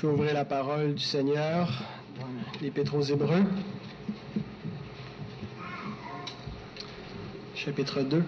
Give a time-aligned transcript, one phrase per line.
[0.00, 1.68] Je vais ouvrir la parole du Seigneur
[2.18, 2.26] dans
[2.62, 3.44] l'Épître aux Hébreux,
[7.54, 8.24] chapitre 2.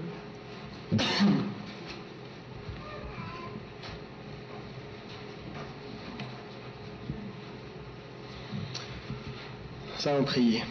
[9.97, 10.63] Ça va prier.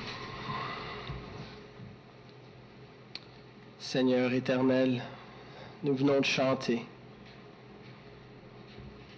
[3.79, 5.01] Seigneur éternel,
[5.83, 6.85] nous venons de chanter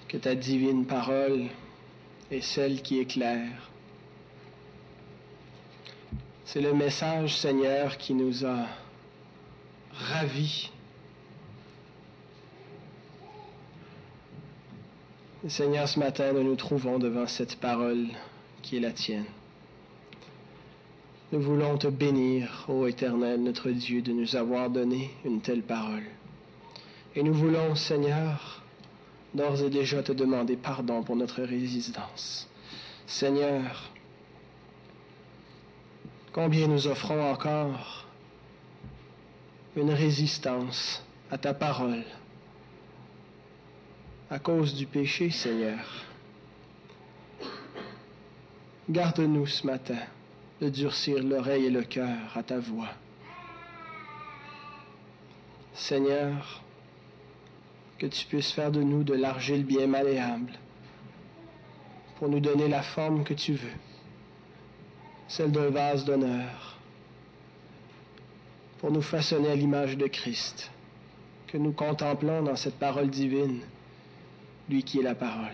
[0.07, 1.49] que ta divine parole
[2.33, 3.69] est celle qui éclaire.
[6.45, 8.67] C'est le message, Seigneur, qui nous a
[9.93, 10.71] ravis.
[15.47, 18.07] Seigneur, ce matin, nous nous trouvons devant cette parole
[18.61, 19.25] qui est la tienne.
[21.31, 26.05] Nous voulons te bénir, ô Éternel, notre Dieu, de nous avoir donné une telle parole.
[27.15, 28.62] Et nous voulons, Seigneur,
[29.33, 32.47] d'ores et déjà te demander pardon pour notre résistance.
[33.05, 33.91] Seigneur,
[36.31, 38.05] combien nous offrons encore
[39.75, 42.03] une résistance à ta parole
[44.33, 45.85] à cause du péché, Seigneur.
[48.89, 49.99] Garde-nous ce matin
[50.59, 52.89] de durcir l'oreille et le cœur à ta voix.
[55.75, 56.63] Seigneur,
[57.97, 60.51] que tu puisses faire de nous de l'argile bien malléable
[62.17, 63.77] pour nous donner la forme que tu veux,
[65.27, 66.77] celle d'un vase d'honneur,
[68.79, 70.71] pour nous façonner à l'image de Christ,
[71.47, 73.61] que nous contemplons dans cette parole divine,
[74.69, 75.53] lui qui est la parole.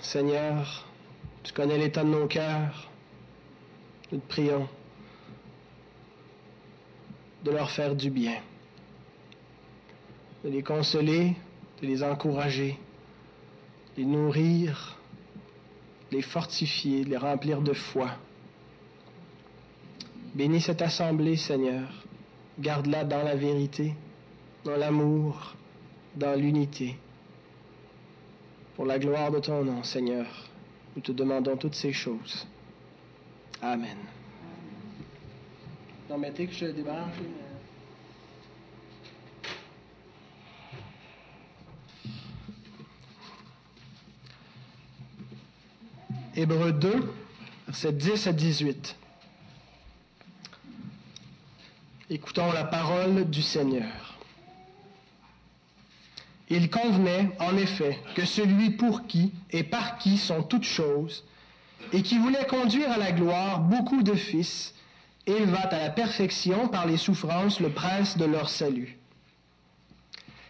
[0.00, 0.86] Seigneur,
[1.42, 2.90] tu connais l'état de nos cœurs.
[4.10, 4.68] Nous te prions
[7.44, 8.38] de leur faire du bien,
[10.44, 11.34] de les consoler,
[11.80, 12.78] de les encourager,
[13.96, 14.98] de les nourrir,
[16.10, 18.10] de les fortifier, de les remplir de foi.
[20.34, 21.88] Bénis cette assemblée, Seigneur.
[22.58, 23.94] Garde-la dans la vérité,
[24.64, 25.54] dans l'amour,
[26.14, 26.96] dans l'unité.
[28.76, 30.26] Pour la gloire de ton nom, Seigneur,
[30.94, 32.46] nous te demandons toutes ces choses.
[33.62, 33.96] Amen.
[36.10, 37.14] Non, mettez que je débranche.
[46.34, 47.14] Hébreu 2,
[47.68, 48.96] versets 10 à 18.
[52.10, 54.18] Écoutons la parole du Seigneur.
[56.48, 61.24] Il convenait, en effet, que celui pour qui et par qui sont toutes choses,
[61.92, 64.74] et qui voulait conduire à la gloire beaucoup de fils,
[65.70, 68.98] à la perfection par les souffrances le prince de leur salut.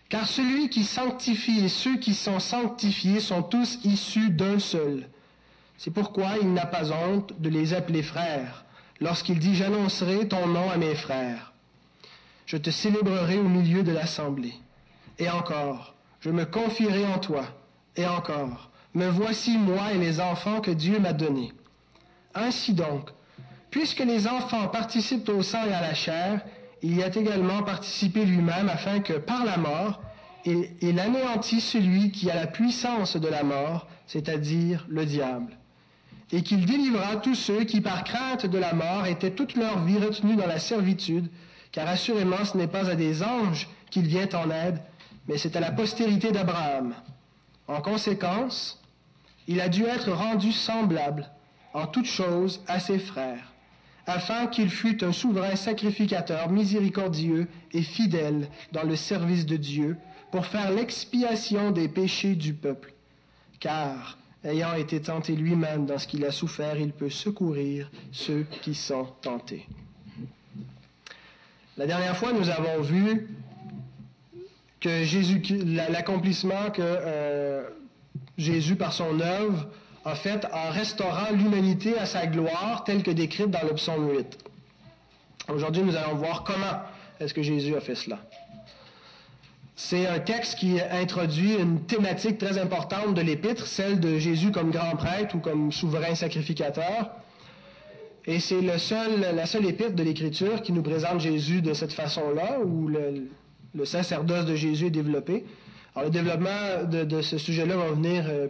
[0.09, 5.09] Car celui qui sanctifie et ceux qui sont sanctifiés sont tous issus d'un seul.
[5.77, 8.65] C'est pourquoi il n'a pas honte de les appeler frères,
[9.01, 11.53] lorsqu'il dit J'annoncerai ton nom à mes frères.
[12.47, 14.55] Je te célébrerai au milieu de l'assemblée.
[15.19, 17.45] Et encore, je me confierai en toi.
[17.97, 21.53] Et encore, me voici moi et les enfants que Dieu m'a donnés.
[22.35, 23.11] Ainsi donc,
[23.71, 26.41] puisque les enfants participent au sang et à la chair,
[26.83, 30.01] il y a également participé lui-même afin que par la mort,
[30.45, 35.57] il, il anéantit celui qui a la puissance de la mort, c'est-à-dire le diable,
[36.33, 39.99] et qu'il délivra tous ceux qui par crainte de la mort étaient toute leur vie
[39.99, 41.31] retenus dans la servitude,
[41.73, 44.81] car assurément ce n'est pas à des anges qu'il vient en aide,
[45.29, 46.95] mais c'est à la postérité d'Abraham.
[47.69, 48.81] En conséquence,
[49.47, 51.31] il a dû être rendu semblable
[51.73, 53.50] en toutes choses à ses frères,
[54.11, 59.97] afin qu'il fût un souverain sacrificateur miséricordieux et fidèle dans le service de Dieu,
[60.31, 62.93] pour faire l'expiation des péchés du peuple.
[63.59, 68.75] Car, ayant été tenté lui-même dans ce qu'il a souffert, il peut secourir ceux qui
[68.75, 69.67] sont tentés.
[71.77, 73.29] La dernière fois, nous avons vu
[74.81, 75.43] que Jésus,
[75.89, 77.69] l'accomplissement que euh,
[78.39, 79.69] Jésus, par son œuvre,
[80.05, 84.39] a fait en restaurant l'humanité à sa gloire, telle que décrite dans le psaume 8.
[85.49, 86.83] Aujourd'hui, nous allons voir comment
[87.19, 88.19] est-ce que Jésus a fait cela.
[89.77, 94.71] C'est un texte qui introduit une thématique très importante de l'épître, celle de Jésus comme
[94.71, 97.11] grand prêtre ou comme souverain sacrificateur.
[98.27, 102.61] Et c'est seul, la seule épître de l'Écriture qui nous présente Jésus de cette façon-là,
[102.61, 103.29] où le,
[103.75, 105.45] le sacerdoce de Jésus est développé.
[105.95, 108.47] Alors le développement de, ce sujet-là va venir euh,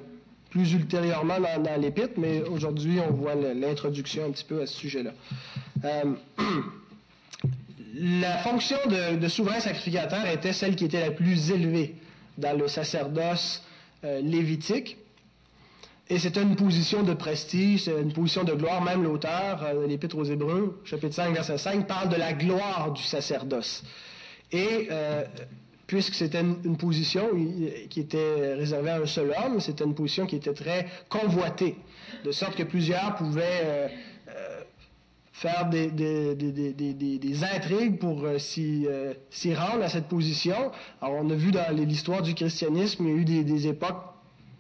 [0.51, 5.13] plus ultérieurement dans, l'épître, mais aujourd'hui on voit l'introduction un petit peu à ce sujet-là.
[5.85, 6.15] Euh,
[7.95, 11.95] la fonction de, souverain sacrificateur était celle qui était la plus élevée
[12.39, 13.63] dans le sacerdoce
[14.05, 14.97] euh, lévitique.
[16.09, 18.83] Et c'était une position de prestige, une position de gloire.
[18.83, 23.03] Même l'auteur de l'Épître aux Hébreux, chapitre 5, verset 5, parle de la gloire du
[23.03, 23.85] sacerdoce.
[24.51, 24.89] Et
[25.91, 27.31] puisque c'était une, position
[27.91, 31.75] qui était réservée à un seul homme, c'était une position qui était très convoitée,
[32.25, 33.91] de sorte que plusieurs pouvaient
[35.41, 40.71] faire des, intrigues pour euh, euh, s'y rendre à cette position.
[41.01, 44.05] Alors, on a vu dans l'histoire du christianisme, il y a eu des, époques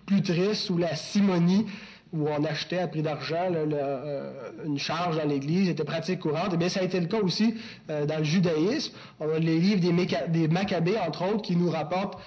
[0.06, 1.66] plus tristes sous la simonie,
[2.12, 4.32] où on achetait à prix d'argent euh,
[4.64, 6.52] une charge dans l'Église, c'était pratique courante.
[6.52, 7.54] Et eh bien, ça a été le cas aussi
[7.88, 8.92] dans le judaïsme.
[9.20, 12.18] On a les livres des, Maccabées, entre autres, qui nous rapportent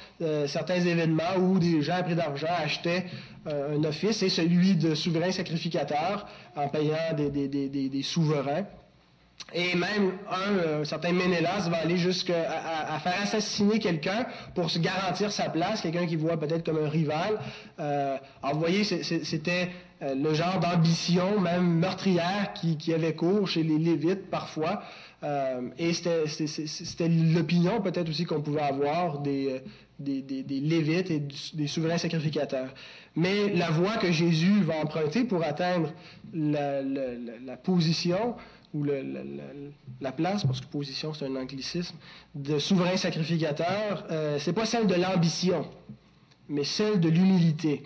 [0.48, 3.06] certains événements où des gens à prix d'argent achetaient
[3.46, 6.26] euh, un office, et celui de souverain sacrificateur
[6.56, 8.64] en payant des, souverains.
[9.54, 12.50] Et même un, euh, certain Ménélas va aller jusqu'à
[12.90, 14.26] à, faire assassiner quelqu'un
[14.56, 17.40] pour se garantir sa place, quelqu'un qui voit peut-être comme un rival.
[17.80, 19.70] Euh, alors vous voyez, c'était
[20.02, 24.84] le genre d'ambition, même meurtrière, qui, avait cours chez les Lévites parfois.
[25.78, 29.62] et c'était l'opinion peut-être aussi qu'on pouvait avoir des,
[30.00, 31.22] des, Lévites et
[31.54, 32.74] des souverains sacrificateurs.
[33.16, 35.94] Mais la voie que Jésus va emprunter pour atteindre
[36.34, 38.36] la, position
[38.74, 41.96] ou la, place, parce que position c'est un anglicisme,
[42.36, 45.66] de souverain sacrificateur, euh, c'est pas celle de l'ambition,
[46.50, 47.84] mais celle de l'humilité.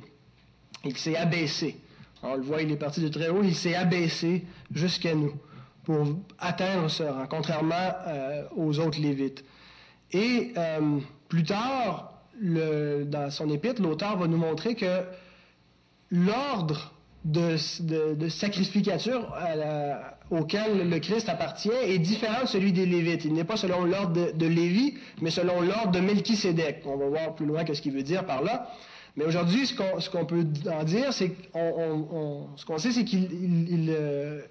[0.85, 1.77] Il s'est abaissé.
[2.23, 5.33] On le voit, il est parti de très haut, il s'est abaissé jusqu'à nous
[5.83, 6.05] pour
[6.39, 9.43] atteindre ce rang, contrairement euh, aux autres Lévites.
[10.11, 10.99] Et euh,
[11.29, 15.03] plus tard, dans son épître, l'auteur va nous montrer que
[16.11, 16.93] l'ordre
[17.25, 17.57] de,
[18.29, 19.33] sacrificature
[20.29, 23.25] auquel le Christ appartient est différent de celui des Lévites.
[23.25, 26.83] Il n'est pas selon l'ordre de, Lévi, mais selon l'ordre de Melchisédek.
[26.85, 28.69] On va voir plus loin ce qu'il veut dire par là.
[29.15, 34.43] Mais aujourd'hui, ce qu'on peut en dire, c'est qu'on ce qu'on sait, c'est que le,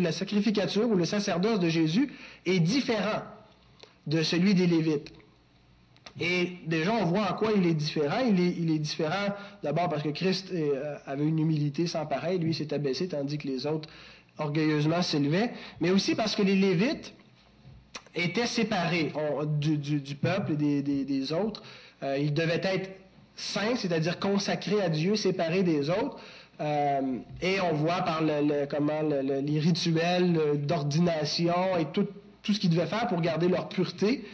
[0.00, 2.10] la sacrificature ou le sacerdoce de Jésus
[2.46, 3.22] est différent
[4.06, 5.12] de celui des Lévites.
[6.20, 8.20] Et déjà, on voit en quoi il est différent.
[8.26, 12.38] Il est, différent d'abord parce que Christ euh, avait une humilité sans pareil.
[12.38, 13.88] Lui, s'est abaissé, tandis que les autres
[14.38, 15.50] orgueilleusement s'élevaient.
[15.80, 17.14] Mais aussi parce que les Lévites
[18.14, 19.12] étaient séparés
[19.60, 21.62] du, peuple et des, autres.
[22.02, 22.90] Euh, ils devaient être
[23.36, 26.18] saints, c'est-à-dire consacrés à Dieu, séparés des autres.
[26.60, 28.22] Euh, et on voit par
[28.68, 32.06] comment les rituels d'ordination et tout,
[32.42, 34.24] tout ce qu'ils devaient faire pour garder leur pureté.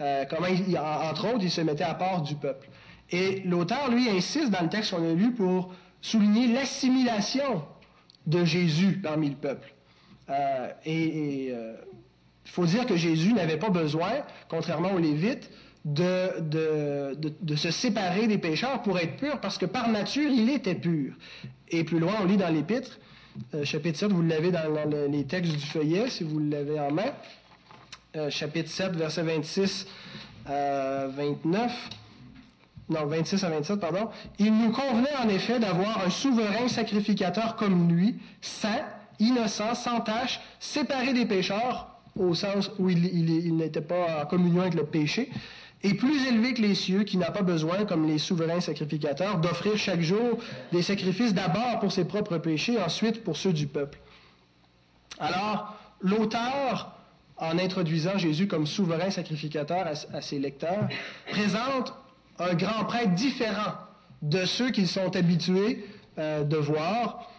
[0.00, 0.46] Euh, comment,
[1.10, 2.68] entre autres, il se mettait à part du peuple.
[3.10, 7.62] Et l'auteur, lui, insiste dans le texte qu'on a lu pour souligner l'assimilation
[8.26, 9.72] de Jésus parmi le peuple.
[10.30, 11.74] Euh, et il euh,
[12.44, 14.12] faut dire que Jésus n'avait pas besoin,
[14.48, 15.50] contrairement aux Lévites,
[15.84, 20.74] de, de, se séparer des pécheurs pour être pur, parce que par nature, il était
[20.74, 21.12] pur.
[21.68, 22.98] Et plus loin, on lit dans l'Épître,
[23.64, 27.12] chapitre 7, vous l'avez dans, dans les textes du feuillet, si vous l'avez en main.
[28.16, 29.88] Euh, chapitre 7, verset 26
[30.46, 31.90] à 29.
[32.88, 34.10] Non, 26 à 27, pardon.
[34.38, 38.84] Il nous convenait en effet d'avoir un souverain sacrificateur comme lui, saint,
[39.18, 44.74] innocent, sans tache, séparé des pécheurs, au sens où il, n'était pas en communion avec
[44.74, 45.30] le péché,
[45.82, 49.76] et plus élevé que les cieux, qui n'a pas besoin, comme les souverains sacrificateurs, d'offrir
[49.76, 50.38] chaque jour
[50.72, 53.98] des sacrifices d'abord pour ses propres péchés, ensuite pour ceux du peuple.
[55.18, 56.94] Alors, l'auteur
[57.36, 60.88] en introduisant Jésus comme souverain sacrificateur à, ses lecteurs,
[61.30, 61.92] présente
[62.38, 63.74] un grand prêtre différent
[64.22, 65.84] de ceux qu'ils sont habitués
[66.18, 67.30] euh, de voir.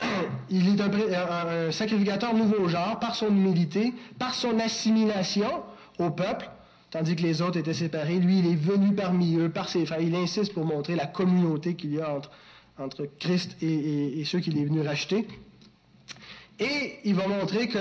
[0.50, 5.62] Il est un, sacrificateur nouveau genre par son humilité, par son assimilation
[5.98, 6.48] au peuple,
[6.90, 8.18] tandis que les autres étaient séparés.
[8.18, 10.00] Lui, il est venu parmi eux par ses frères.
[10.00, 12.18] Il insiste pour montrer la communauté qu'il y a
[12.78, 15.26] entre, Christ et, et ceux qu'il est venu racheter.
[16.60, 17.78] Et il va montrer que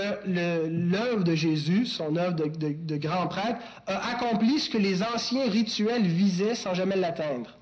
[0.70, 6.06] l'œuvre de Jésus, son œuvre de, grand prêtre, a accompli ce que les anciens rituels
[6.06, 7.58] visaient sans jamais l'atteindre,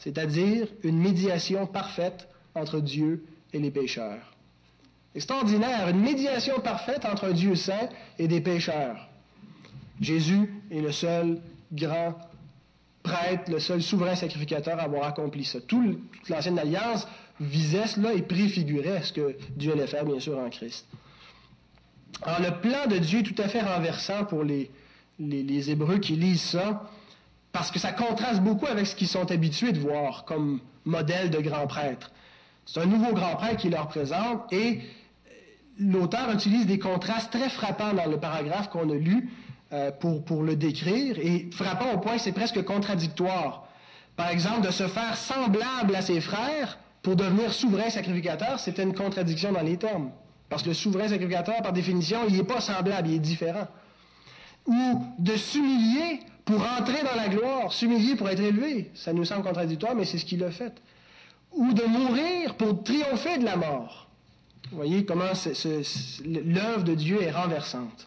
[0.00, 4.34] c'est-à-dire une médiation parfaite entre Dieu et les pécheurs.
[5.14, 9.08] Extraordinaire, une médiation parfaite entre un Dieu saint et des pécheurs.
[10.00, 11.40] Jésus est le seul
[11.72, 12.14] grand
[13.02, 15.60] prêtre, le seul souverain sacrificateur à avoir accompli ça.
[15.60, 17.06] toute l'ancienne alliance
[17.40, 20.86] visait cela et préfigurait ce que Dieu allait faire, bien sûr, en Christ.
[22.22, 24.70] Alors, le plan de Dieu est tout à fait renversant pour les,
[25.18, 26.82] les, Hébreux qui lisent ça,
[27.52, 31.40] parce que ça contraste beaucoup avec ce qu'ils sont habitués de voir comme modèle de
[31.40, 32.10] grand prêtre.
[32.66, 34.80] C'est un nouveau grand prêtre qui leur présente et
[35.78, 39.30] l'auteur utilise des contrastes très frappants dans le paragraphe qu'on a lu
[39.72, 43.68] euh, pour, pour le décrire, et frappant au point que c'est presque contradictoire.
[44.16, 46.78] Par exemple, de se faire semblable à ses frères
[47.08, 50.10] pour devenir souverain sacrificateur, c'était une contradiction dans les termes.
[50.50, 53.66] Parce que le souverain sacrificateur, par définition, il n'est pas semblable, il est différent.
[54.66, 58.90] Ou de s'humilier pour entrer dans la gloire, s'humilier pour être élevé.
[58.94, 60.82] Ça nous semble contradictoire, mais c'est ce qu'il a fait.
[61.52, 64.10] Ou de mourir pour triompher de la mort.
[64.70, 65.32] Vous voyez comment
[66.26, 68.06] l'œuvre de Dieu est renversante.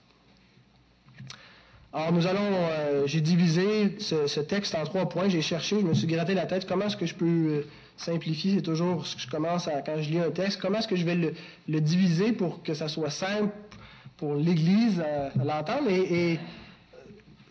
[1.93, 5.27] Alors nous allons, euh, j'ai divisé ce, texte en trois points.
[5.27, 6.67] J'ai cherché, je me suis gratté la tête.
[6.67, 7.67] Comment est-ce que je peux euh,
[8.01, 10.60] simplifier C'est toujours ce que je commence à, quand je lis un texte.
[10.62, 11.15] Comment est-ce que je vais
[11.67, 13.53] le, diviser pour que ça soit simple
[14.17, 15.89] pour l'Église à, l'entendre?
[15.89, 16.39] Et,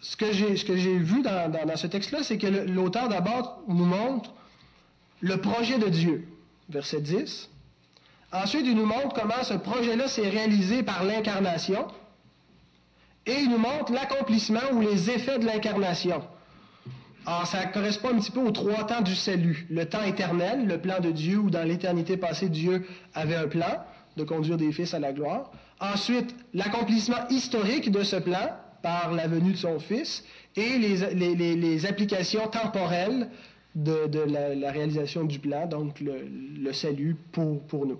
[0.03, 4.33] ce que j'ai vu dans, dans ce texte-là, c'est que l'auteur d'abord nous montre
[5.21, 6.27] le projet de Dieu,
[6.71, 7.51] verset 10.
[8.33, 11.87] Ensuite, il nous montre comment ce projet-là s'est réalisé par l'incarnation.
[13.27, 16.23] Et il nous montre l'accomplissement ou les effets de l'incarnation.
[17.27, 19.67] Alors, ça correspond un petit peu aux trois temps du salut.
[19.71, 23.85] Le temps éternel, le plan de Dieu, où dans l'éternité passée, Dieu avait un plan
[24.17, 25.51] de conduire des fils à la gloire.
[25.81, 30.25] Ensuite, l'accomplissement historique de ce plan par la venue de son Fils
[30.57, 33.29] et les, applications temporelles
[33.75, 37.99] de, la, réalisation du plan, donc le, salut pour, pour nous.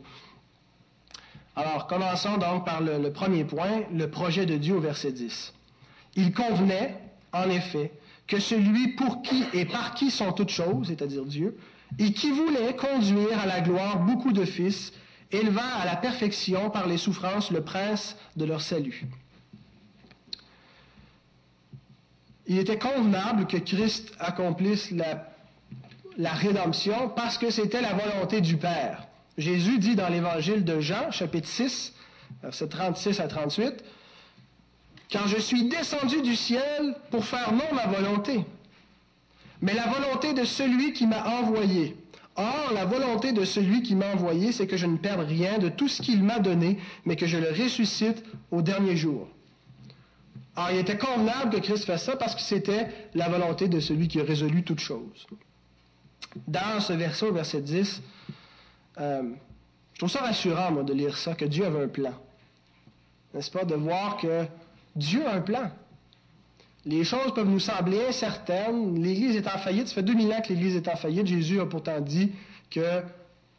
[1.57, 5.53] Alors, commençons donc par le, premier point, le projet de Dieu au verset 10.
[6.17, 6.97] Il convenait,
[7.33, 7.93] en effet,
[8.31, 11.59] que celui pour qui et par qui sont toutes choses, c'est-à-dire Dieu,
[11.99, 14.93] et qui voulait conduire à la gloire beaucoup de fils,
[15.33, 19.05] éleva à la perfection par les souffrances le prince de leur salut.
[22.47, 29.09] Il était convenable que Christ accomplisse la, rédemption parce que c'était la volonté du Père.
[29.39, 31.95] Jésus dit dans l'évangile de Jean, chapitre 6,
[32.43, 33.85] versets 36 à 38,
[35.13, 38.45] Quand je suis descendu du ciel pour faire non ma volonté,
[39.61, 41.97] mais la volonté de celui qui m'a envoyé.
[42.37, 45.69] Or, la volonté de celui qui m'a envoyé, c'est que je ne perde rien de
[45.69, 49.29] tout ce qu'il m'a donné, mais que je le ressuscite au dernier jour.
[50.57, 54.09] Alors, il était convenable que Christ fasse ça parce que c'était la volonté de celui
[54.09, 55.27] qui a résolu toutes choses.
[56.47, 58.03] Dans ce verset, verset 10,
[58.99, 59.23] euh,
[59.93, 62.15] je trouve ça rassurant, moi, de lire ça, que Dieu avait un plan.
[63.35, 63.65] N'est-ce pas?
[63.65, 64.47] De voir que
[64.97, 65.71] Dieu a un plan.
[66.87, 69.03] Les choses peuvent nous sembler incertaines.
[69.03, 69.89] L'Église est en faillite.
[69.89, 71.27] Ça fait 2000 ans que l'Église est en faillite.
[71.27, 72.33] Jésus a pourtant dit
[72.71, 73.03] que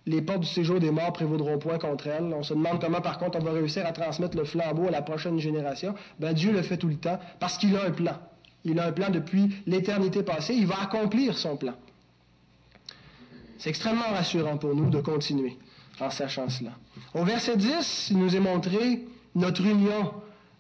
[0.07, 2.33] les portes du séjour des morts prévaudront point contre elle.
[2.33, 5.01] On se demande comment, par contre, on va réussir à transmettre le flambeau à la
[5.03, 5.93] prochaine génération.
[6.19, 8.17] Ben, Dieu le fait tout le temps parce qu'il a un plan.
[8.65, 10.55] Il a un plan depuis l'éternité passée.
[10.55, 11.73] Il va accomplir son plan.
[13.59, 15.57] C'est extrêmement rassurant pour nous de continuer
[15.99, 16.71] en sachant cela.
[17.13, 20.11] Au verset 10, il nous est montré notre union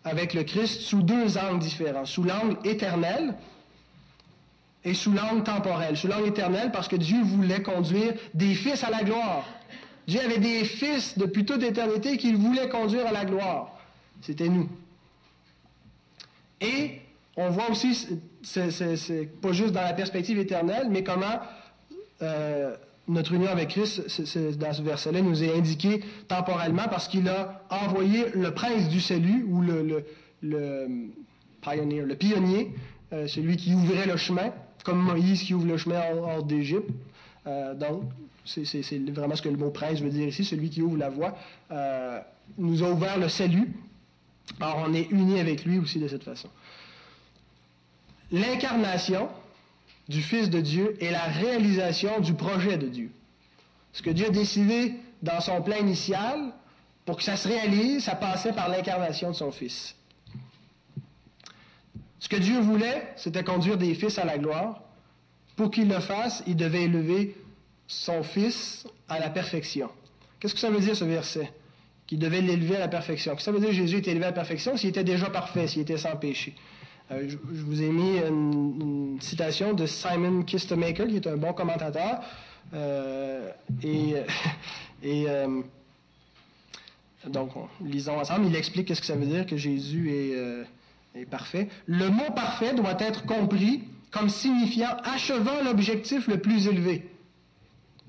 [0.03, 3.35] avec le Christ sous deux angles différents, sous l'angle éternel
[4.83, 5.95] et sous l'angle temporel.
[5.95, 9.45] Sous l'angle éternel parce que Dieu voulait conduire des fils à la gloire.
[10.07, 13.77] Dieu avait des fils depuis toute éternité qu'il voulait conduire à la gloire.
[14.21, 14.67] C'était nous.
[16.59, 16.99] Et
[17.37, 18.07] on voit aussi,
[19.41, 21.39] pas juste dans la perspective éternelle, mais comment
[22.21, 22.75] euh,
[23.11, 24.01] notre union avec Christ,
[24.57, 29.45] dans ce verset-là, nous est indiqué temporellement parce qu'il a envoyé le prince du salut
[29.49, 30.05] ou le,
[31.61, 32.71] pioneer, le pionnier,
[33.13, 34.51] euh, celui qui ouvrait le chemin,
[34.83, 36.89] comme Moïse qui ouvre le chemin hors, d'Égypte.
[37.47, 38.03] Euh, donc,
[38.45, 41.37] c'est vraiment ce que le mot prince veut dire ici, celui qui ouvre la voie,
[41.71, 42.19] euh,
[42.57, 43.73] nous a ouvert le salut.
[44.59, 46.49] Alors, on est unis avec lui aussi de cette façon.
[48.31, 49.27] L'incarnation,
[50.11, 53.11] du Fils de Dieu et la réalisation du projet de Dieu.
[53.93, 56.53] Ce que Dieu a décidé dans son plan initial,
[57.05, 59.95] pour que ça se réalise, ça passait par l'incarnation de son Fils.
[62.19, 64.81] Ce que Dieu voulait, c'était conduire des fils à la gloire.
[65.55, 67.35] Pour qu'il le fasse, il devait élever
[67.87, 69.89] son Fils à la perfection.
[70.39, 71.51] Qu'est-ce que ça veut dire ce verset?
[72.05, 73.31] Qu'il devait l'élever à la perfection.
[73.31, 74.75] Qu'est-ce que ça veut dire Jésus était élevé à la perfection?
[74.75, 76.53] S'il était déjà parfait, s'il était sans péché
[77.11, 82.21] euh, je, vous ai mis une, citation de Simon Kistemaker, qui est un bon commentateur.
[82.73, 83.51] Euh,
[83.83, 84.15] et,
[85.05, 85.61] euh,
[87.27, 87.51] donc,
[87.83, 88.47] lisons ensemble.
[88.47, 91.67] Il explique qu'est-ce que ça veut dire que Jésus est, est parfait.
[91.85, 97.09] Le mot parfait doit être compris comme signifiant achevant l'objectif le plus élevé.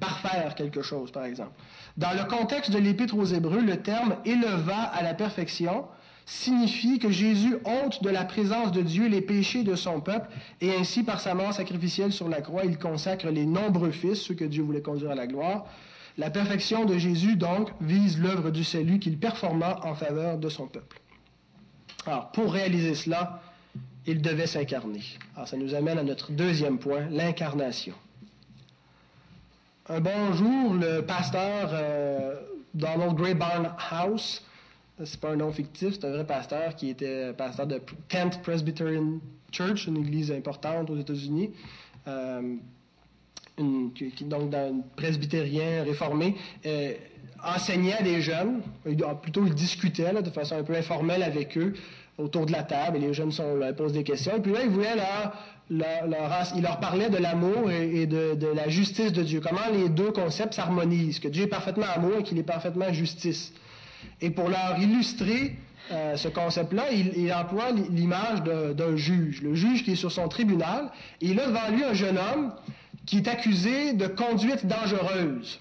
[0.00, 1.52] Parfaire quelque chose, par exemple.
[1.96, 5.84] Dans le contexte de l'Épître aux Hébreux, le terme éleva à la perfection
[6.26, 10.28] signifie que Jésus ôte de la présence de Dieu les péchés de son peuple
[10.60, 14.34] et ainsi par sa mort sacrificielle sur la croix, il consacre les nombreux fils, ceux
[14.34, 15.66] que Dieu voulait conduire à la gloire.
[16.18, 20.66] La perfection de Jésus, donc, vise l'œuvre du salut qu'il performa en faveur de son
[20.66, 21.00] peuple.
[22.06, 23.40] Alors, pour réaliser cela,
[24.06, 25.02] il devait s'incarner.
[25.34, 27.94] Alors ça nous amène à notre deuxième point, l'incarnation.
[29.88, 32.40] Un bon jour, le pasteur euh,
[32.74, 34.42] Donald Gray Barnhouse,
[35.04, 39.20] c'est pas un nom fictif, c'est un vrai pasteur qui était pasteur de Kent Presbyterian
[39.50, 41.50] Church, une église importante aux États-Unis,
[42.08, 42.56] euh,
[43.58, 46.94] donc d'un presbytérien réformé, euh,
[47.44, 48.62] enseignait à des jeunes,
[49.22, 51.74] plutôt il discutait de façon un peu informelle avec eux
[52.18, 54.70] autour de la table, et les jeunes sont posent des questions, et puis là, il
[54.70, 55.32] voulait leur,
[55.70, 60.54] il leur parlait de l'amour et, de, la justice de Dieu, comment les deux concepts
[60.54, 63.52] s'harmonisent, que Dieu est parfaitement amour et qu'il est parfaitement justice.
[64.20, 65.56] Et pour leur illustrer
[65.90, 70.90] euh, ce concept-là, il, emploie l'image d'un juge, le juge qui est sur son tribunal,
[71.20, 72.52] il a devant lui un jeune homme
[73.04, 75.60] qui est accusé de conduite dangereuse.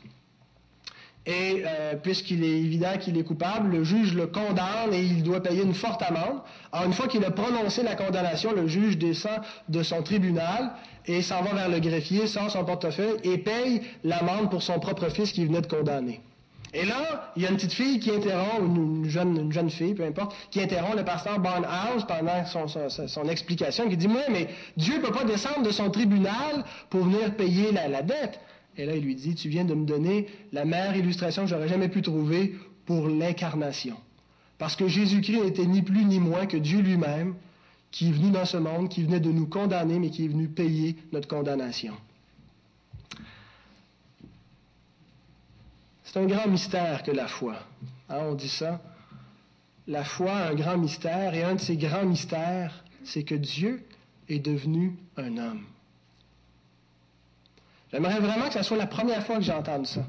[1.26, 5.42] Et euh, puisqu'il est évident qu'il est coupable, le juge le condamne et il doit
[5.42, 6.42] payer une forte amende.
[6.72, 10.72] Alors une fois qu'il a prononcé la condamnation, le juge descend de son tribunal
[11.06, 15.10] et s'en va vers le greffier, sort son portefeuille et paye l'amende pour son propre
[15.10, 16.22] fils qui venait de condamner.
[16.74, 19.94] Et là, il y a une petite fille qui interrompt, une, jeune, une jeune fille,
[19.94, 24.48] peu importe, qui interrompt le pasteur Barnhouse pendant son, explication, qui dit, moi, mais
[24.78, 28.40] Dieu ne peut pas descendre de son tribunal pour venir payer la, la dette.
[28.78, 31.68] Et là, il lui dit, tu viens de me donner la meilleure illustration que j'aurais
[31.68, 33.98] jamais pu trouver pour l'incarnation.
[34.58, 37.36] Parce que Jésus-Christ n'était ni plus ni moins que Dieu lui-même,
[37.92, 40.48] qui est venu dans ce monde, qui venait de nous condamner, mais qui est venu
[40.48, 41.94] payer notre condamnation.
[46.12, 47.56] C'est un grand mystère que la foi.
[48.10, 48.82] Hein, on dit ça.
[49.88, 53.82] La foi, un grand mystère, et un de ces grands mystères, c'est que Dieu
[54.28, 55.64] est devenu un homme.
[57.94, 60.06] J'aimerais vraiment que ce soit la première fois que j'entende ça.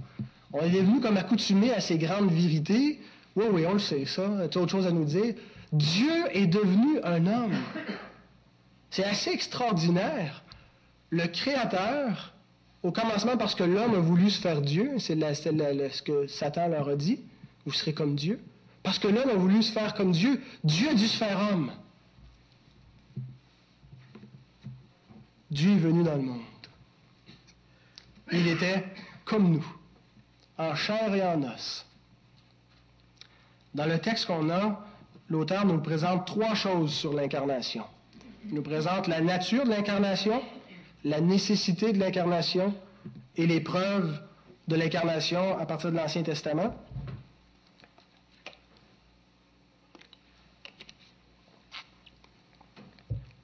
[0.52, 3.00] On est devenu comme accoutumé à ces grandes vérités.
[3.36, 4.48] Oui, oui, on le sait, ça.
[4.50, 5.36] Tu as autre chose à nous dire?
[5.72, 7.54] Dieu est devenu un homme.
[8.90, 10.42] C'est assez extraordinaire.
[11.10, 12.32] Le Créateur,
[12.82, 16.88] au commencement parce que l'homme a voulu se faire Dieu, c'est ce que Satan leur
[16.88, 17.20] a dit,
[17.64, 18.40] vous serez comme Dieu.
[18.82, 21.70] Parce que l'homme a voulu se faire comme Dieu, Dieu a dû se faire homme.
[25.50, 26.40] Dieu est venu dans le monde.
[28.32, 28.84] Il était
[29.24, 29.66] comme nous,
[30.58, 31.86] en chair et en os.
[33.74, 34.84] Dans le texte qu'on a,
[35.28, 37.84] l'auteur nous présente trois choses sur l'incarnation.
[38.48, 40.42] Il nous présente la nature de l'incarnation,
[41.04, 42.74] la nécessité de l'incarnation
[43.36, 44.20] et les preuves
[44.68, 46.74] de l'incarnation à partir de l'Ancien Testament.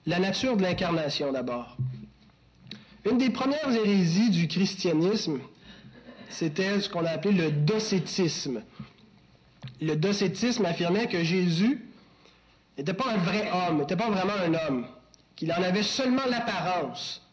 [0.06, 1.76] La nature de l'incarnation d'abord.
[3.10, 5.40] Une des premières hérésies du christianisme,
[6.30, 8.62] c'était ce qu'on a appelé le docétisme.
[9.80, 11.84] Le docétisme affirmait que Jésus
[12.76, 14.86] n'était pas un vrai homme, n'était pas vraiment un homme,
[15.36, 17.27] qu'il en avait seulement l'apparence.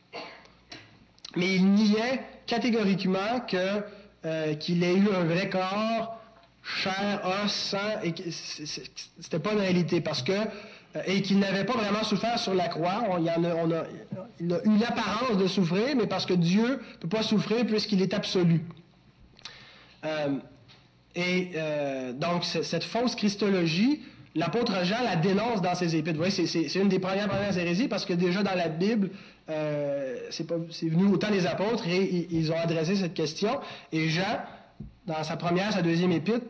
[1.36, 3.82] Mais il niait catégoriquement que,
[4.26, 6.20] euh, qu'il ait eu un vrai corps,
[6.64, 11.66] chair, os, sang, et que c'était pas une réalité, parce que euh, et qu'il n'avait
[11.66, 13.04] pas vraiment souffert sur la croix.
[13.10, 13.38] On, il, a,
[14.40, 18.62] eu l'apparence de souffrir, mais parce que Dieu ne peut pas souffrir puisqu'il est absolu.
[20.06, 20.38] Euh,
[21.16, 21.52] et
[22.20, 24.02] donc, cette fausse christologie,
[24.36, 26.18] l'apôtre Jean la dénonce dans ses épîtres.
[26.18, 29.12] Vous voyez, c'est, une des premières, premières hérésies parce que déjà dans la Bible,
[29.48, 30.50] c'est,
[30.84, 33.60] venu autant des apôtres et ils ont adressé cette question.
[33.92, 34.40] Et Jean,
[35.06, 36.46] dans sa première, sa deuxième épître,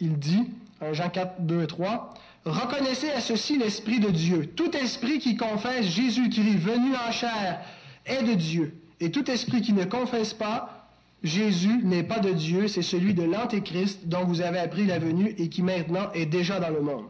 [0.00, 0.44] il dit,
[0.92, 2.14] Jean 4, 2 et 3,
[2.44, 4.46] Reconnaissez à ceci l'Esprit de Dieu.
[4.54, 7.60] Tout esprit qui confesse Jésus-Christ venu en chair
[8.04, 8.74] est de Dieu.
[9.00, 10.84] Et tout esprit qui ne confesse pas
[11.22, 15.34] Jésus n'est pas de Dieu, c'est celui de l'Antéchrist dont vous avez appris la venue
[15.38, 17.06] et qui maintenant est déjà dans le monde.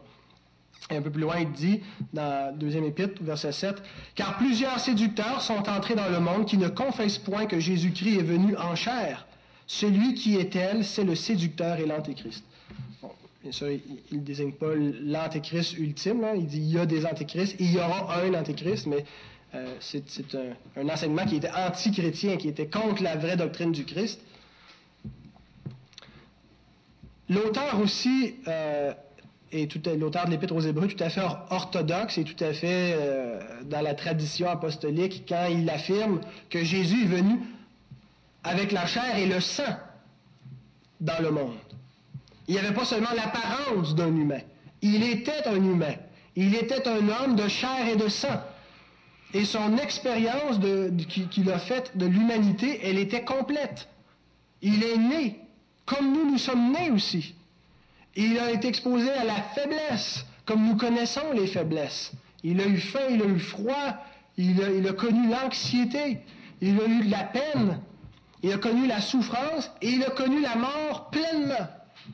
[0.90, 1.80] Et un peu plus loin, il dit,
[2.12, 3.82] dans deuxième épître, verset 7,
[4.14, 8.22] Car plusieurs séducteurs sont entrés dans le monde qui ne confessent point que Jésus-Christ est
[8.22, 9.26] venu en chair.
[9.66, 12.44] Celui qui est elle, c'est le séducteur et l'Antéchrist.
[13.44, 16.26] Bien sûr, il ne désigne pas l'antéchrist ultime.
[16.34, 19.04] Il dit il y a des antéchrists, il y aura un antéchrist, mais
[19.54, 20.34] euh, c'est
[20.76, 24.18] un, enseignement qui était anti-chrétien, qui était contre la vraie doctrine du Christ.
[27.28, 28.94] L'auteur aussi, euh,
[29.98, 33.80] l'auteur de l'Épître aux Hébreux, tout à fait orthodoxe et tout à fait euh, dans
[33.80, 37.38] la tradition apostolique quand il affirme que Jésus est venu
[38.42, 39.76] avec la chair et le sang
[41.00, 41.54] dans le monde.
[42.48, 44.40] Il avait pas seulement l'apparence d'un humain.
[44.82, 45.94] Il était un humain.
[46.36, 48.40] Il était un homme de chair et de sang.
[49.32, 50.58] Et son expérience
[51.30, 53.88] qu'il a faite de l'humanité, elle était complète.
[54.62, 55.40] Il est né,
[55.86, 57.34] comme nous, nous sommes nés aussi.
[58.16, 62.12] Il a été exposé à la faiblesse, comme nous connaissons les faiblesses.
[62.42, 63.96] Il a eu faim, il a eu froid,
[64.36, 66.20] il a, connu l'anxiété,
[66.60, 67.80] il a eu de la peine,
[68.42, 71.68] il a connu la souffrance et il a connu la mort pleinement.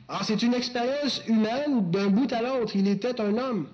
[0.07, 2.75] Alors c'est une expérience humaine d'un bout à l'autre.
[2.75, 3.67] Il était un homme.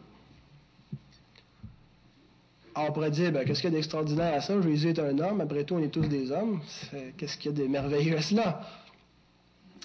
[2.74, 4.60] Alors on pourrait dire, ben, qu'est-ce qu'il y a d'extraordinaire à ça?
[4.62, 6.62] Jésus est un homme, après tout, on est tous des hommes.
[7.18, 8.62] Qu'est-ce qu'il y a de merveilleux à cela?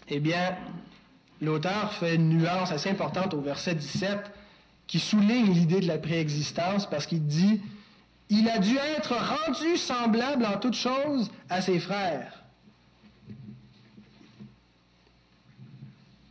[0.08, 0.56] Eh bien,
[1.42, 4.30] l'auteur fait une nuance assez importante au verset 17
[4.86, 7.60] qui souligne l'idée de la préexistence parce qu'il dit
[8.30, 12.44] Il a dû être rendu semblable en toutes choses à ses frères.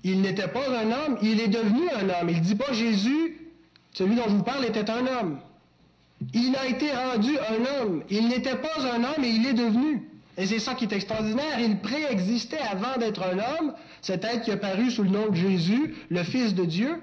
[0.04, 2.30] Il n'était pas un homme, il est devenu un homme.
[2.30, 3.38] Il ne dit pas Jésus,
[3.93, 5.39] celui dont je vous parle, était un homme.
[6.34, 8.04] Il a été rendu un homme.
[8.10, 10.11] Il n'était pas un homme et il est devenu.
[10.38, 11.60] Et c'est ça qui est extraordinaire.
[11.60, 13.74] Il préexistait avant d'être un homme.
[14.02, 17.02] Cet être qui a paru sous le nom de Jésus, le Fils de Dieu,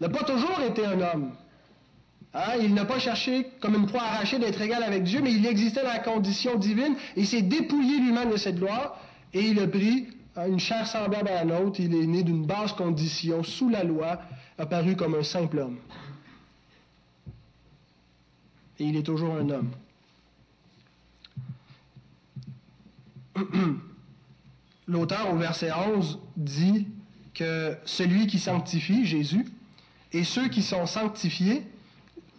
[0.00, 1.32] n'a pas toujours été un homme.
[2.34, 2.52] Hein?
[2.60, 5.82] Il n'a pas cherché, comme une proie arrachée, d'être égal avec Dieu, mais il existait
[5.82, 6.94] dans la condition divine.
[7.16, 9.00] Il s'est dépouillé lui-même de cette gloire
[9.32, 11.80] et il a pris hein, une chair semblable à la nôtre.
[11.80, 14.20] Il est né d'une basse condition, sous la loi,
[14.58, 15.78] apparu comme un simple homme.
[18.78, 19.70] Et il est toujours un homme.
[24.88, 26.88] L'auteur au verset 11 dit
[27.34, 29.46] que celui qui sanctifie, Jésus,
[30.12, 31.62] et ceux qui sont sanctifiés,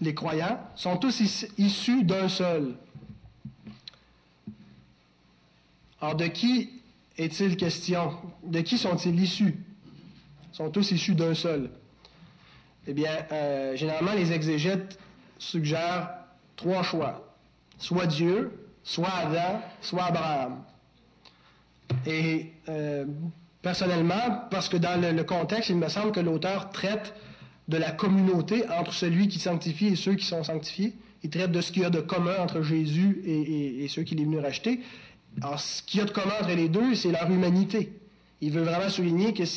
[0.01, 2.75] les croyants, sont tous issus d'un seul.
[6.01, 6.69] Alors de qui
[7.17, 8.15] est-il question?
[8.43, 9.55] De qui sont-ils issus?
[10.53, 11.69] Ils sont tous issus d'un seul.
[12.85, 14.97] Eh bien, euh, généralement, les exégètes
[15.37, 16.09] suggèrent
[16.55, 17.35] trois choix.
[17.77, 20.63] Soit Dieu, soit Adam, soit Abraham.
[22.07, 23.05] Et euh,
[23.61, 27.13] personnellement, parce que dans le, contexte, il me semble que l'auteur traite
[27.67, 30.93] de la communauté entre celui qui sanctifie et ceux qui sont sanctifiés.
[31.23, 34.23] Il traite de ce qu'il y a de commun entre Jésus et, ceux qu'il est
[34.23, 34.79] venu racheter.
[35.41, 37.91] Alors, ce qu'il y a de commun entre les deux, c'est leur humanité.
[38.39, 39.47] Il veut vraiment souligner qu'il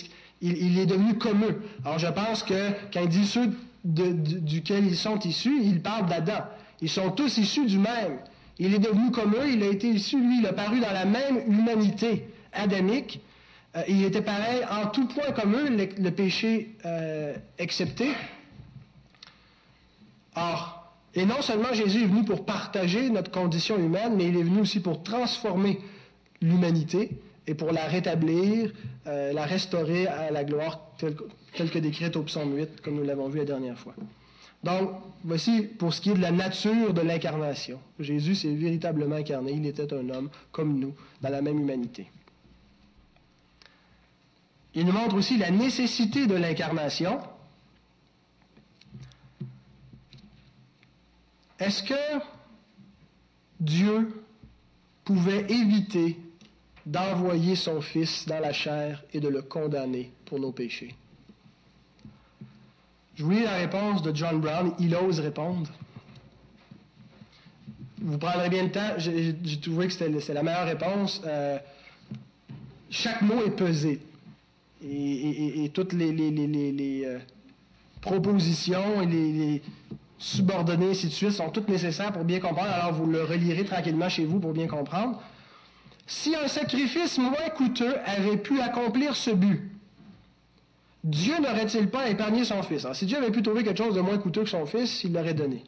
[0.41, 1.55] il est devenu commun.
[1.85, 3.53] Alors, je pense que quand il dit ceux
[3.85, 6.43] duquel ils sont issus, il parle d'Adam.
[6.81, 8.19] Ils sont tous issus du même.
[8.59, 11.05] Il est devenu comme eux, il a été issu, lui, il a paru dans la
[11.05, 13.21] même humanité adamique.
[13.77, 18.09] Euh, il était pareil en tout point comme eux, le, péché euh, excepté.
[20.35, 24.43] Or, et non seulement Jésus est venu pour partager notre condition humaine, mais il est
[24.43, 25.81] venu aussi pour transformer
[26.41, 27.11] l'humanité
[27.47, 28.73] et pour la rétablir,
[29.07, 31.17] euh, la restaurer à la gloire telle,
[31.57, 33.95] telle que décrite au psaume 8, comme nous l'avons vu la dernière fois.
[34.63, 34.91] Donc,
[35.25, 37.81] voici pour ce qui est de la nature de l'incarnation.
[37.99, 39.53] Jésus s'est véritablement incarné.
[39.53, 42.07] Il était un homme comme nous, dans la même humanité.
[44.75, 47.21] Il nous montre aussi la nécessité de l'incarnation.
[51.59, 52.25] Est-ce que
[53.59, 54.23] Dieu
[55.05, 56.17] pouvait éviter
[56.87, 60.95] d'envoyer son Fils dans la chair et de le condamner pour nos péchés?
[63.17, 64.73] Je vous lis la réponse de John Brown.
[64.79, 65.69] Il ose répondre.
[67.99, 68.95] Vous prendrez bien le temps.
[68.97, 71.21] J'ai trouvé que c'était la meilleure réponse.
[71.27, 71.59] Euh,
[72.89, 74.01] chaque mot est pesé.
[74.83, 77.19] Et, toutes les, euh,
[78.01, 79.63] propositions et les,
[80.19, 82.71] subordonnées, ainsi de suite, sont toutes nécessaires pour bien comprendre.
[82.71, 85.21] Alors vous le relirez tranquillement chez vous pour bien comprendre.
[86.07, 89.71] Si un sacrifice moins coûteux avait pu accomplir ce but,
[91.05, 92.87] Dieu n'aurait-il pas épargné son fils?
[92.93, 95.35] si Dieu avait pu trouver quelque chose de moins coûteux que son fils, il l'aurait
[95.35, 95.65] donné.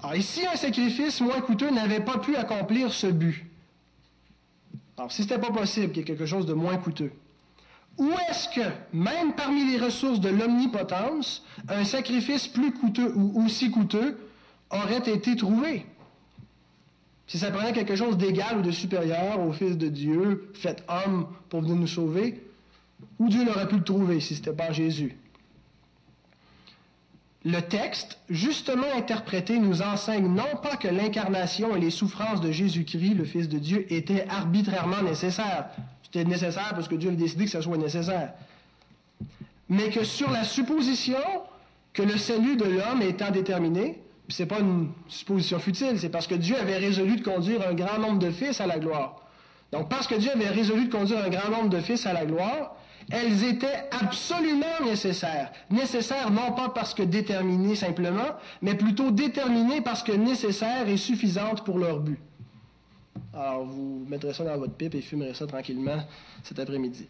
[0.00, 3.44] Alors, et si un sacrifice moins coûteux n'avait pas pu accomplir ce but,
[4.96, 7.10] alors si ce n'était pas possible qu'il y ait quelque chose de moins coûteux,
[7.98, 13.70] où est-ce que, même parmi les ressources de l'omnipotence, un sacrifice plus coûteux ou aussi
[13.70, 14.18] coûteux
[14.70, 15.86] aurait été trouvé?
[17.26, 21.28] Si ça prenait quelque chose d'égal ou de supérieur au Fils de Dieu, fait homme
[21.48, 22.42] pour venir nous sauver,
[23.18, 25.16] où Dieu l'aurait pu le trouver si ce n'était pas Jésus?
[27.44, 33.14] Le texte, justement interprété, nous enseigne non pas que l'incarnation et les souffrances de Jésus-Christ,
[33.14, 35.70] le Fils de Dieu, étaient arbitrairement nécessaires.
[36.12, 38.34] C'était nécessaire parce que Dieu a décidé que ce soit nécessaire.
[39.68, 41.18] Mais que sur la supposition
[41.94, 43.98] que le salut de l'homme étant déterminé,
[44.28, 47.72] ce n'est pas une supposition futile, c'est parce que Dieu avait résolu de conduire un
[47.72, 49.22] grand nombre de fils à la gloire.
[49.72, 52.26] Donc, parce que Dieu avait résolu de conduire un grand nombre de fils à la
[52.26, 52.76] gloire,
[53.10, 55.50] elles étaient absolument nécessaires.
[55.70, 61.64] Nécessaires non pas parce que déterminées simplement, mais plutôt déterminées parce que nécessaires et suffisantes
[61.64, 62.18] pour leur but.
[63.34, 66.04] Alors, vous mettrez ça dans votre pipe et fumerez ça tranquillement
[66.42, 67.06] cet après-midi.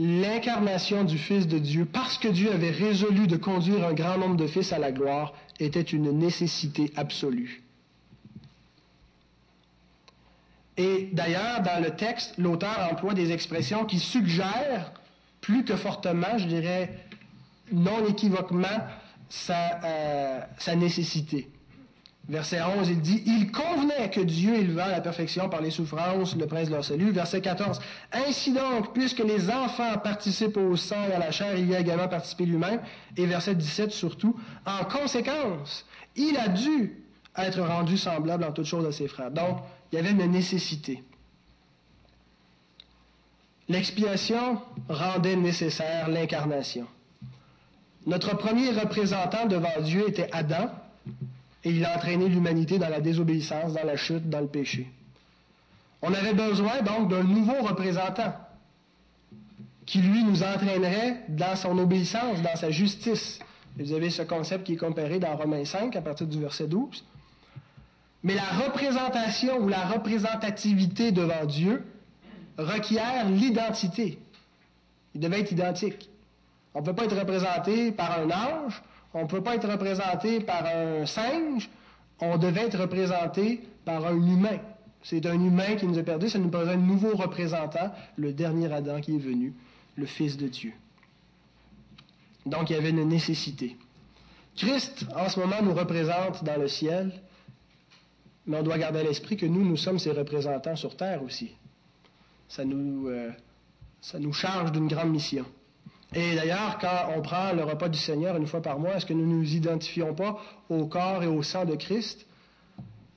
[0.00, 4.36] l'incarnation du Fils de Dieu, parce que Dieu avait résolu de conduire un grand nombre
[4.36, 7.62] de fils à la gloire, était une nécessité absolue.
[10.78, 14.90] Et d'ailleurs, dans le texte, l'auteur emploie des expressions qui suggèrent
[15.42, 16.98] plus que fortement, je dirais
[17.70, 18.68] non équivoquement,
[19.30, 21.48] sa, euh, sa nécessité.
[22.28, 26.36] Verset 11, il dit, Il convenait que Dieu élevât à la perfection par les souffrances
[26.36, 27.10] le prince de leur salut.
[27.10, 27.80] Verset 14,
[28.12, 31.80] Ainsi donc, puisque les enfants participent au sang et à la chair, il y a
[31.80, 32.80] également participé lui-même.
[33.16, 37.02] Et verset 17 surtout, En conséquence, il a dû
[37.36, 39.30] être rendu semblable en toutes choses à ses frères.
[39.30, 39.58] Donc,
[39.90, 41.02] il y avait une nécessité.
[43.68, 46.86] L'expiation rendait nécessaire l'incarnation.
[48.06, 50.70] Notre premier représentant devant Dieu était Adam,
[51.64, 54.90] et il a entraîné l'humanité dans la désobéissance, dans la chute, dans le péché.
[56.02, 58.34] On avait besoin donc d'un nouveau représentant
[59.84, 63.38] qui, lui, nous entraînerait dans son obéissance, dans sa justice.
[63.76, 67.04] vous avez ce concept qui est comparé dans Romains 5 à partir du verset 12.
[68.22, 71.84] Mais la représentation ou la représentativité devant Dieu
[72.56, 74.18] requiert l'identité.
[75.14, 76.09] Il devait être identique.
[76.74, 80.40] On ne peut pas être représenté par un ange, on ne peut pas être représenté
[80.40, 81.68] par un singe,
[82.20, 84.58] on devait être représenté par un humain.
[85.02, 88.72] C'est un humain qui nous a perdu, ça nous paraît un nouveau représentant, le dernier
[88.72, 89.54] Adam qui est venu,
[89.96, 90.72] le Fils de Dieu.
[92.46, 93.76] Donc il y avait une nécessité.
[94.56, 97.12] Christ, en ce moment, nous représente dans le ciel,
[98.46, 101.52] mais on doit garder à l'esprit que nous, nous sommes ses représentants sur terre aussi.
[102.48, 103.30] Ça nous, euh,
[104.00, 105.44] ça nous charge d'une grande mission.
[106.14, 109.12] Et d'ailleurs, quand on prend le repas du Seigneur une fois par mois, est-ce que
[109.12, 112.26] nous ne nous identifions pas au corps et au sang de Christ?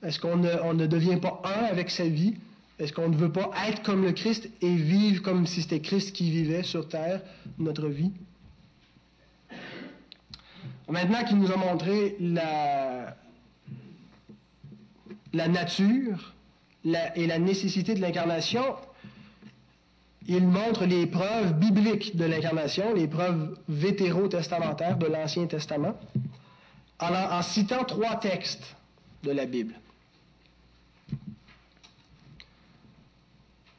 [0.02, 2.34] Est-ce qu'on ne, devient pas un avec sa vie?
[2.78, 6.14] Est-ce qu'on ne veut pas être comme le Christ et vivre comme si c'était Christ
[6.14, 7.20] qui vivait sur terre
[7.58, 8.12] notre vie?
[10.88, 13.16] Maintenant qu'il nous a montré la,
[15.32, 16.34] nature
[16.84, 18.62] et la nécessité de l'incarnation,
[20.26, 25.94] il montre les preuves bibliques de l'incarnation, les preuves vétérotestamentaires de l'Ancien Testament,
[26.98, 28.76] en, citant trois textes
[29.22, 29.74] de la Bible.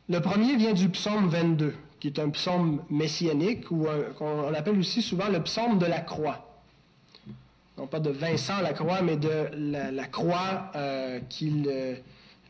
[0.07, 3.87] Le premier vient du psaume 22, qui est un psaume messianique, ou
[4.19, 6.61] qu'on appelle aussi souvent le psaume de la croix.
[7.77, 11.95] Non pas de Vincent la croix, mais de la, croix, euh, euh,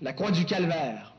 [0.02, 1.14] la croix du calvaire.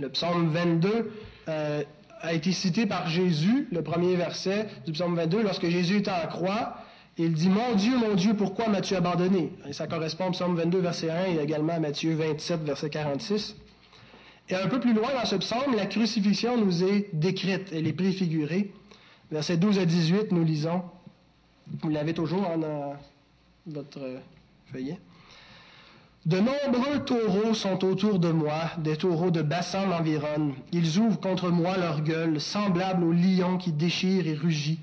[0.00, 1.12] Le psaume 22
[1.48, 1.82] euh,
[2.20, 6.20] a été cité par Jésus, le premier verset du psaume 22, lorsque Jésus était à
[6.20, 6.78] la croix.
[7.18, 11.10] Il dit Mon Dieu, mon Dieu, pourquoi m'as-tu abandonné ça correspond au psaume 22, verset
[11.10, 13.56] 1 et également à Matthieu 27, verset 46.
[14.48, 17.92] Et un peu plus loin dans ce psaume, la crucifixion nous est décrite, elle est
[17.92, 18.72] préfigurée.
[19.30, 20.82] Versets 12 à 18, nous lisons.
[21.82, 22.96] Vous l'avez toujours en
[23.66, 24.20] votre
[24.66, 24.98] feuillet.
[26.26, 30.54] De nombreux taureaux sont autour de moi, des taureaux de bassin m'environnent.
[30.72, 34.80] Ils ouvrent contre moi leur gueule, semblables aux lions qui déchirent et rugit.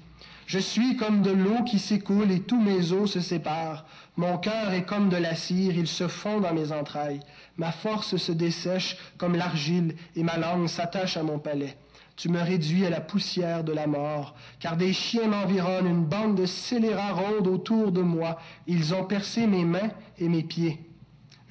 [0.48, 3.84] Je suis comme de l'eau qui s'écoule et tous mes os se séparent.
[4.16, 7.20] Mon cœur est comme de la cire, il se fond dans mes entrailles.
[7.58, 11.76] Ma force se dessèche comme l'argile et ma langue s'attache à mon palais.
[12.16, 16.36] Tu me réduis à la poussière de la mort, car des chiens m'environnent, une bande
[16.38, 18.40] de scélérats rôde autour de moi.
[18.66, 20.80] Ils ont percé mes mains et mes pieds.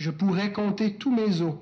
[0.03, 1.55] Je pourrais compter tous mes os.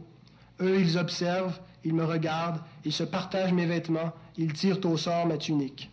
[0.63, 5.27] Eux, ils observent, ils me regardent, ils se partagent mes vêtements, ils tirent au sort
[5.27, 5.91] ma tunique.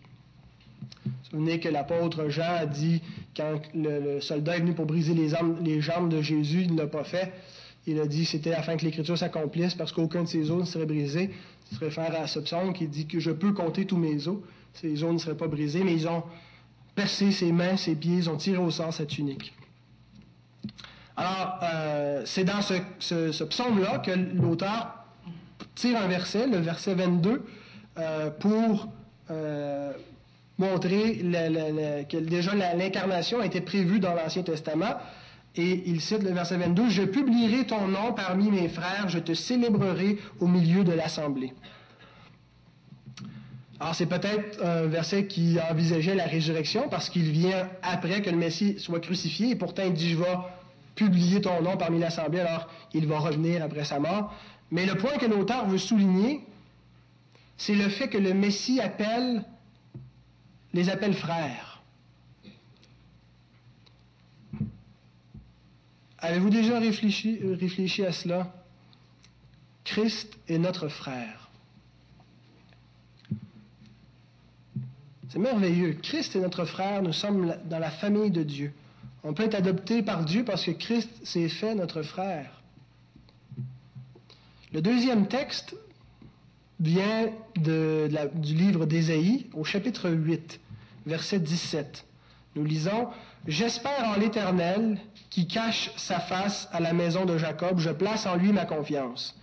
[1.30, 3.02] Souvenez que l'apôtre Jean a dit,
[3.36, 5.32] quand le, soldat est venu pour briser les,
[5.62, 7.34] les jambes de Jésus, il ne l'a pas fait.
[7.86, 10.86] Il a dit c'était afin que l'Écriture s'accomplisse, parce qu'aucun de ses os ne serait
[10.86, 11.32] brisé.
[11.70, 14.38] Il se réfère à ce psaume qui dit que je peux compter tous mes os.
[14.74, 16.24] Ses os ne seraient pas brisés, mais ils ont
[16.96, 19.54] percé ses mains, ses pieds, ils ont tiré au sort sa tunique.
[21.18, 25.04] Alors, euh, c'est dans ce, psaume-là que l'auteur
[25.74, 27.44] tire un verset, le verset 22,
[27.98, 28.88] euh, pour
[29.32, 29.94] euh,
[30.60, 31.18] montrer
[32.08, 34.96] que déjà l'incarnation a été prévue dans l'Ancien Testament.
[35.56, 39.34] Et il cite le verset 22, Je publierai ton nom parmi mes frères, je te
[39.34, 41.52] célébrerai au milieu de l'assemblée.
[43.80, 48.38] Alors c'est peut-être un verset qui envisageait la résurrection parce qu'il vient après que le
[48.38, 50.26] Messie soit crucifié et pourtant il dit, je vais
[50.98, 54.34] publier ton nom parmi l'Assemblée, alors il va revenir après sa mort.
[54.72, 56.46] Mais le point que l'auteur veut souligner,
[57.56, 59.46] c'est le fait que le Messie appelle,
[60.74, 61.82] les appelle frères.
[66.20, 68.52] Avez-vous déjà réfléchi, réfléchi à cela?
[69.86, 71.50] Christ est notre frère.
[75.30, 75.94] C'est merveilleux.
[76.02, 78.74] Christ est notre frère, nous sommes dans la famille de Dieu.
[79.24, 82.62] On peut être adopté par Dieu parce que Christ s'est fait notre frère.
[84.74, 85.76] Le deuxième texte
[86.80, 90.60] vient du livre d'Ésaïe au chapitre 8,
[91.06, 92.06] verset 17.
[92.56, 93.08] Nous lisons
[93.48, 94.98] J'espère en l'Éternel
[95.30, 99.40] qui cache sa face à la maison de Jacob, je place en lui ma confiance.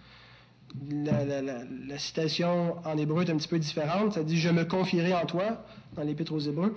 [0.90, 4.12] La, citation en hébreu est un petit peu différente.
[4.14, 6.76] Ça dit Je me confierai en toi, dans l'Épître aux Hébreux.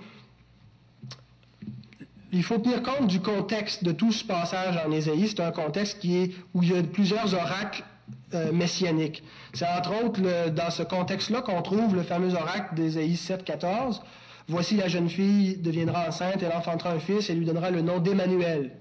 [2.32, 5.28] Il faut tenir compte du contexte de tout ce passage en Ésaïe.
[5.28, 7.84] C'est un contexte qui est, où il y a plusieurs oracles
[8.34, 9.22] euh, messianiques.
[9.54, 14.02] C'est entre autres dans ce contexte-là qu'on trouve le fameux oracle d'Ésaïe 7, 14.
[14.48, 17.98] Voici la jeune fille deviendra enceinte, elle enfantera un fils et lui donnera le nom
[17.98, 18.72] d'Emmanuel.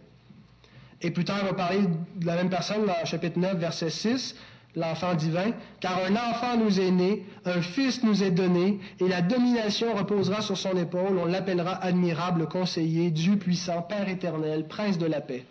[1.01, 1.79] Et plus tard, on va parler
[2.15, 4.35] de la même personne dans chapitre 9, verset 6,
[4.77, 9.21] l'enfant divin, car un enfant nous est né, un fils nous est donné, et la
[9.21, 15.07] domination reposera sur son épaule, on l'appellera admirable conseiller, Dieu puissant, Père éternel, prince de
[15.07, 15.45] la paix.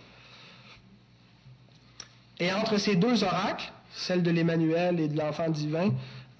[2.38, 5.90] Et entre ces deux oracles, celle de l'Emmanuel et de l'enfant divin,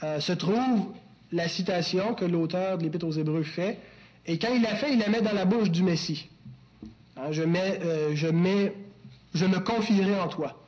[0.03, 0.93] euh, se trouve
[1.33, 3.79] la citation que l'auteur de l'Épître aux Hébreux fait,
[4.27, 6.29] et quand il l'a fait, il la met dans la bouche du Messie.
[7.17, 8.27] Hein, euh, je
[9.47, 10.66] me confierai en toi.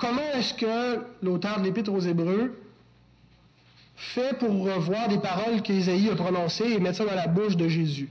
[0.00, 2.58] Comment est-ce que l'auteur de l'Épître aux Hébreux
[3.96, 7.68] fait pour revoir des paroles qu'Ésaïe a prononcées et mettre ça dans la bouche de
[7.68, 8.08] Jésus?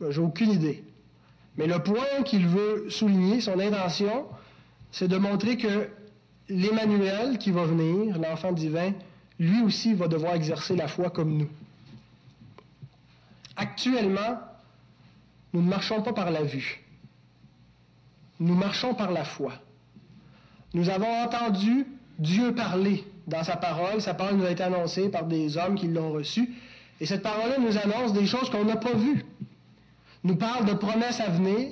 [0.00, 0.82] Ben, j'ai aucune idée.
[1.56, 4.26] Mais le point qu'il veut souligner, son intention,
[4.90, 5.88] c'est de montrer que
[6.48, 8.92] l'Emmanuel qui va venir, l'enfant divin,
[9.38, 11.48] lui aussi va devoir exercer la foi comme nous.
[13.54, 14.40] Actuellement,
[15.52, 16.84] nous ne marchons pas par la vue.
[18.40, 19.52] Nous marchons par la foi.
[20.74, 21.86] Nous avons entendu
[22.18, 24.00] Dieu parler dans sa parole.
[24.00, 26.50] Sa parole nous a été annoncée par des hommes qui l'ont reçue.
[27.00, 29.24] Et cette parole-là nous annonce des choses qu'on n'a pas vues.
[30.24, 31.68] Nous parle de promesses à venir.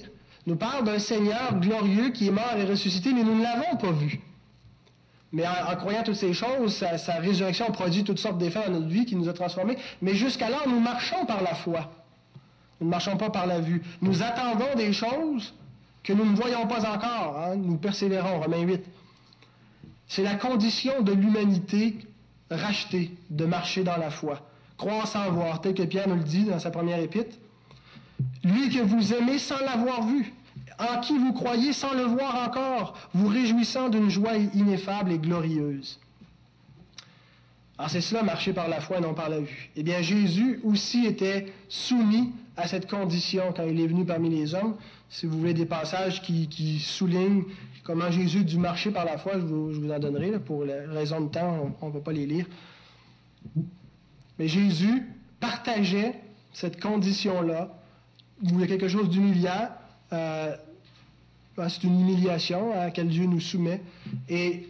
[0.46, 3.90] Nous parle d'un Seigneur glorieux qui est mort et ressuscité, mais nous ne l'avons pas
[3.90, 4.20] vu.
[5.32, 9.04] Mais en, croyant toutes ces choses, sa, résurrection produit toutes sortes d'effets dans notre vie
[9.04, 9.76] qui nous a transformés.
[10.00, 11.90] Mais jusqu'alors, nous marchons par la foi.
[12.80, 13.82] Nous ne marchons pas par la vue.
[14.00, 15.52] Nous attendons des choses
[16.06, 17.36] que nous ne voyons pas encore.
[17.36, 17.56] Hein.
[17.56, 18.80] Nous persévérons, Romains 8.
[20.06, 21.98] C'est la condition de l'humanité
[22.48, 24.40] rachetée de marcher dans la foi.
[24.78, 27.36] Croire sans voir, tel que Pierre nous le dit dans sa première épître.
[28.44, 30.32] Lui que vous aimez sans l'avoir vu
[30.78, 35.98] en qui vous croyez sans le voir encore, vous réjouissant d'une joie ineffable et glorieuse.
[37.78, 39.70] Alors c'est cela, marcher par la foi et non par la vue.
[39.74, 44.54] Eh bien, Jésus aussi était soumis à cette condition quand il est venu parmi les
[44.54, 44.76] hommes.
[45.08, 47.44] Si vous voulez des passages qui, soulignent
[47.84, 50.38] comment Jésus dut marcher par la foi, je vous, en donnerai.
[50.40, 52.46] pour la raison de temps, on ne va pas les lire.
[54.38, 55.06] Mais Jésus
[55.40, 56.14] partageait
[56.52, 57.78] cette condition-là,
[58.42, 59.68] il y a quelque chose d'humiliant,
[60.12, 60.56] euh,
[61.56, 63.80] ben, c'est une humiliation à laquelle Dieu nous soumet.
[64.28, 64.68] Et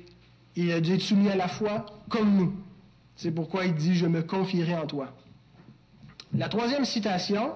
[0.54, 2.54] il a dû être soumis à la foi comme nous.
[3.16, 5.12] C'est pourquoi il dit, je me confierai en toi.
[6.34, 7.52] La troisième citation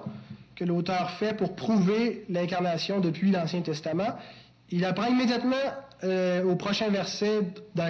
[0.55, 4.15] que l'auteur fait pour prouver l'incarnation depuis l'Ancien Testament,
[4.69, 5.55] il apprend immédiatement
[6.03, 7.41] euh, au prochain verset
[7.75, 7.87] dans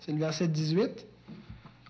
[0.00, 1.06] c'est le verset 18.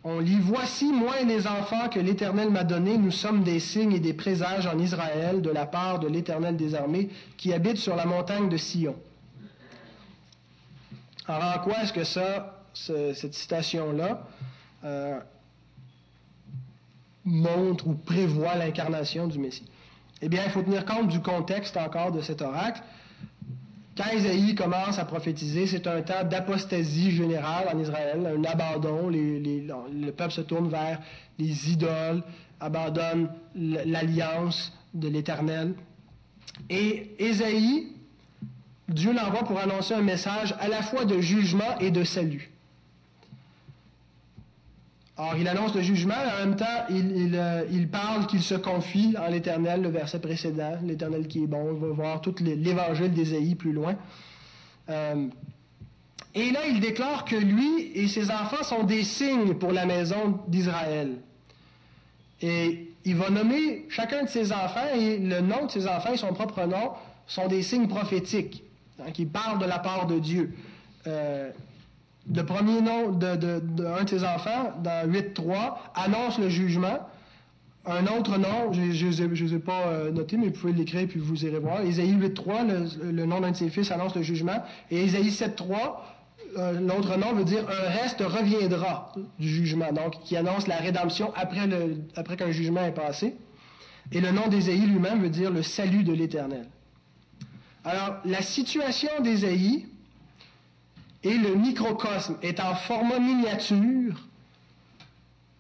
[0.03, 3.93] On lit Voici, moi et les enfants que l'Éternel m'a donnés, nous sommes des signes
[3.93, 7.97] et des présages en Israël de la part de l'Éternel des armées qui habite sur
[7.97, 8.97] la montagne de Sion.
[11.29, 14.27] Alors, en quoi est-ce que ça, cette citation-là,
[14.85, 15.21] euh,
[17.25, 19.67] montre ou prévoit l'incarnation du Messie?
[20.23, 22.83] Eh bien, il faut tenir compte du contexte encore de cet oracle.
[23.97, 29.09] Quand Isaïe commence à prophétiser, c'est un temps d'apostasie générale en Israël, un abandon.
[29.11, 31.01] le peuple se tourne vers
[31.39, 32.23] les idoles,
[32.61, 35.75] abandonne l'alliance de l'Éternel.
[36.69, 37.89] Et Isaïe,
[38.89, 42.50] Dieu l'envoie pour annoncer un message à la fois de jugement et de salut.
[45.23, 49.15] Or, il annonce le jugement, et en même temps, il, euh, parle qu'il se confie
[49.19, 51.73] en l'Éternel, le verset précédent, l'Éternel qui est bon.
[51.73, 53.97] On va voir tout l'évangile d'Ésaïe plus loin.
[54.89, 55.27] Euh,
[56.35, 60.41] et là, il déclare que lui et ses enfants sont des signes pour la maison
[60.49, 61.19] d'Israël.
[62.41, 66.17] Et il va nommer chacun de ses enfants, et le nom de ses enfants et
[66.17, 66.93] son propre nom
[67.27, 68.65] sont des signes prophétiques,
[68.99, 70.55] hein, qui parlent de la part de Dieu.
[71.07, 71.51] Euh,
[72.33, 77.01] le premier nom d'un de, de, ses enfants, dans 8.3, annonce le jugement.
[77.87, 78.81] Un autre nom, je
[79.23, 81.81] ne les ai pas euh, notés, mais vous pouvez l'écrire puis vous irez voir.
[81.81, 84.63] Ésaïe 8.3, le, le nom d'un de ses fils annonce le jugement.
[84.91, 85.97] Et Ésaïe 7.3,
[86.59, 91.33] euh, l'autre nom veut dire un reste reviendra du jugement, donc qui annonce la rédemption
[91.37, 91.69] après,
[92.17, 93.35] après qu'un jugement est passé.
[94.13, 96.67] Et le nom d'Ésaïe lui-même veut dire le salut de l'Éternel.
[97.85, 99.87] Alors, la situation d'Ésaïe
[101.23, 104.29] et le microcosme est en format miniature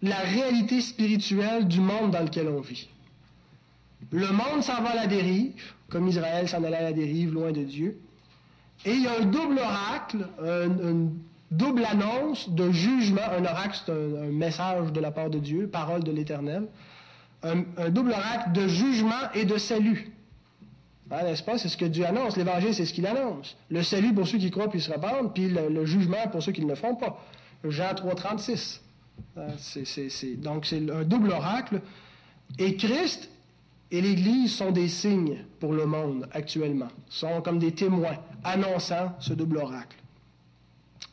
[0.02, 2.88] la réalité spirituelle du monde dans lequel on vit.
[4.12, 5.52] Le monde s'en va à la dérive,
[5.88, 7.98] comme Israël s'en allait à la dérive, loin de Dieu.
[8.86, 11.12] Et il y a un double oracle, une
[11.50, 13.20] double annonce de jugement.
[13.36, 16.66] Un oracle, c'est un, message de la part de Dieu, parole de l'Éternel.
[17.42, 20.11] Un, double oracle de jugement et de salut.
[21.11, 21.58] Hein, n'est-ce pas?
[21.58, 22.36] C'est ce que Dieu annonce.
[22.36, 23.56] L'Évangile, c'est ce qu'il annonce.
[23.68, 26.62] Le salut pour ceux qui croient puis se répandent, puis le, jugement pour ceux qui
[26.62, 27.20] ne le font pas.
[27.64, 28.80] Jean 3, 36.
[29.36, 29.48] Hein,
[30.38, 31.80] donc, c'est un double oracle.
[32.58, 33.28] Et Christ
[33.90, 39.32] et l'Église sont des signes pour le monde actuellement, sont comme des témoins annonçant ce
[39.32, 39.96] double oracle.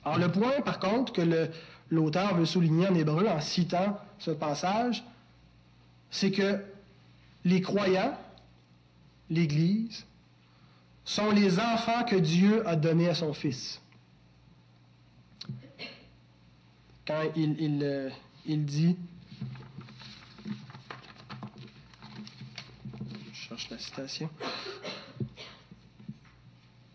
[0.05, 1.49] Alors le point, par contre, que
[1.89, 5.03] l'auteur veut souligner en hébreu en citant ce passage,
[6.09, 6.59] c'est que
[7.43, 8.13] les croyants,
[9.29, 10.05] l'Église,
[11.03, 13.81] sont les enfants que Dieu a donnés à son Fils.
[17.05, 18.09] Quand il, il, euh,
[18.45, 18.97] il dit
[23.69, 24.29] la citation.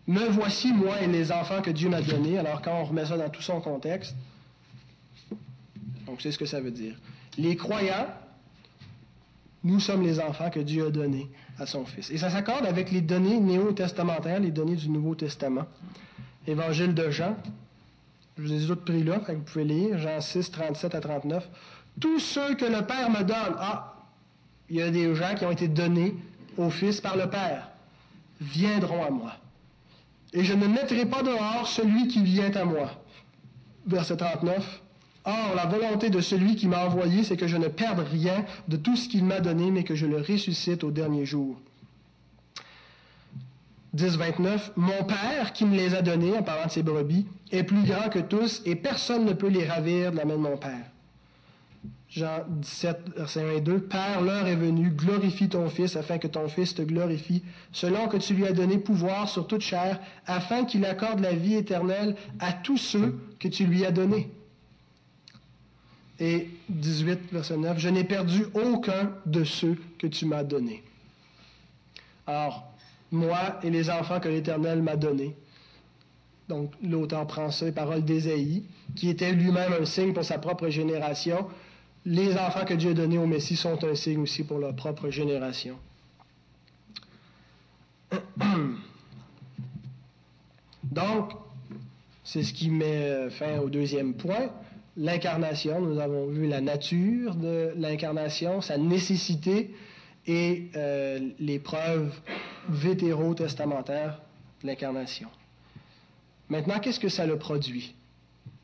[0.06, 2.38] Me voici, moi et les enfants que Dieu m'a donnés.
[2.38, 4.14] Alors, quand on remet ça dans tout son contexte,
[6.06, 6.96] donc c'est ce que ça veut dire.
[7.38, 8.08] Les croyants,
[9.64, 12.10] nous sommes les enfants que Dieu a donnés à son Fils.
[12.10, 15.66] Et ça s'accorde avec les données néo-testamentaires, les données du Nouveau Testament.
[16.46, 17.36] Évangile de Jean,
[18.38, 21.48] je vous ai autres pris là, vous pouvez lire, Jean 6, 37 à 39.
[22.00, 23.94] Tous ceux que le Père me donne, ah,
[24.68, 26.16] il y a des gens qui ont été donnés
[26.56, 27.68] au Fils par le Père,
[28.40, 29.32] viendront à moi.
[30.32, 32.90] Et je ne mettrai pas dehors celui qui vient à moi.
[33.86, 34.81] Verset 39.
[35.24, 38.76] Or, la volonté de celui qui m'a envoyé, c'est que je ne perde rien de
[38.76, 41.56] tout ce qu'il m'a donné, mais que je le ressuscite au dernier jour.
[43.94, 44.72] 10, 29.
[44.76, 48.08] Mon Père, qui me les a donnés, en parlant de ses brebis, est plus grand
[48.08, 50.86] que tous, et personne ne peut les ravir de la main de mon Père.
[52.08, 53.80] Jean 17, verset 1 et 2.
[53.80, 58.16] Père, l'heure est venue, glorifie ton Fils afin que ton Fils te glorifie, selon que
[58.16, 62.52] tu lui as donné pouvoir sur toute chair, afin qu'il accorde la vie éternelle à
[62.52, 64.30] tous ceux que tu lui as donnés.
[66.22, 67.78] Et 18, verset 9.
[67.78, 70.82] Je n'ai perdu aucun de ceux que tu m'as donnés.
[72.26, 72.72] Alors,
[73.10, 75.34] moi et les enfants que l'Éternel m'a donnés.
[76.48, 78.62] Donc, l'auteur prend ça, les paroles d'Ésaïe,
[78.94, 81.48] qui était lui-même un signe pour sa propre génération
[82.04, 85.08] les enfants que Dieu a donnés au Messie sont un signe aussi pour leur propre
[85.10, 85.78] génération.
[90.82, 91.32] Donc,
[92.24, 94.50] c'est ce qui met fin au deuxième point.
[94.96, 99.74] L'incarnation, nous avons vu la nature de l'incarnation, sa nécessité
[100.26, 102.12] et euh, les preuves
[102.68, 104.20] vétérotestamentaires
[104.62, 105.28] de l'incarnation.
[106.48, 107.94] Maintenant, qu'est-ce que ça le produit?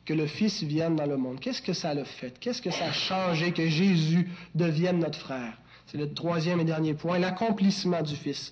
[0.09, 1.39] que le Fils vienne dans le monde.
[1.39, 2.39] Qu'est-ce que ça a fait?
[2.39, 5.53] Qu'est-ce que ça a changé que Jésus devienne notre frère?
[5.85, 8.51] C'est le troisième et dernier point, l'accomplissement du Fils.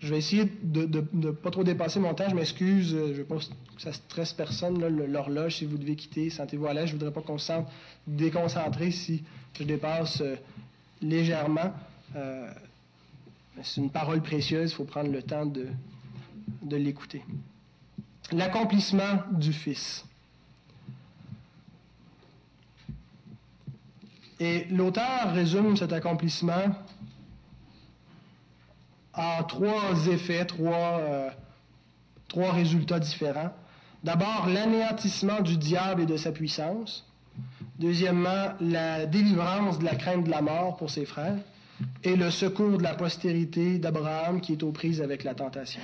[0.00, 2.28] Je vais essayer de ne pas trop dépasser mon temps.
[2.28, 2.94] Je m'excuse.
[2.94, 4.78] Euh, je ne veux pas que ça stresse personne.
[5.06, 6.88] L'horloge, si vous devez quitter, sentez-vous à l'aise.
[6.88, 7.68] Je ne voudrais pas qu'on se sente
[8.06, 9.24] déconcentré si
[9.58, 10.36] je dépasse euh,
[11.00, 11.72] légèrement.
[12.14, 12.50] Euh,
[13.62, 14.72] c'est une parole précieuse.
[14.72, 15.66] Il faut prendre le temps de,
[16.62, 17.22] de l'écouter.
[18.32, 20.04] L'accomplissement du Fils.
[24.38, 26.74] Et l'auteur résume cet accomplissement
[29.16, 31.30] en trois effets, trois, euh,
[32.28, 33.52] trois résultats différents.
[34.04, 37.04] D'abord, l'anéantissement du diable et de sa puissance.
[37.78, 41.38] Deuxièmement, la délivrance de la crainte de la mort pour ses frères.
[42.04, 45.80] Et le secours de la postérité d'Abraham qui est aux prises avec la tentation.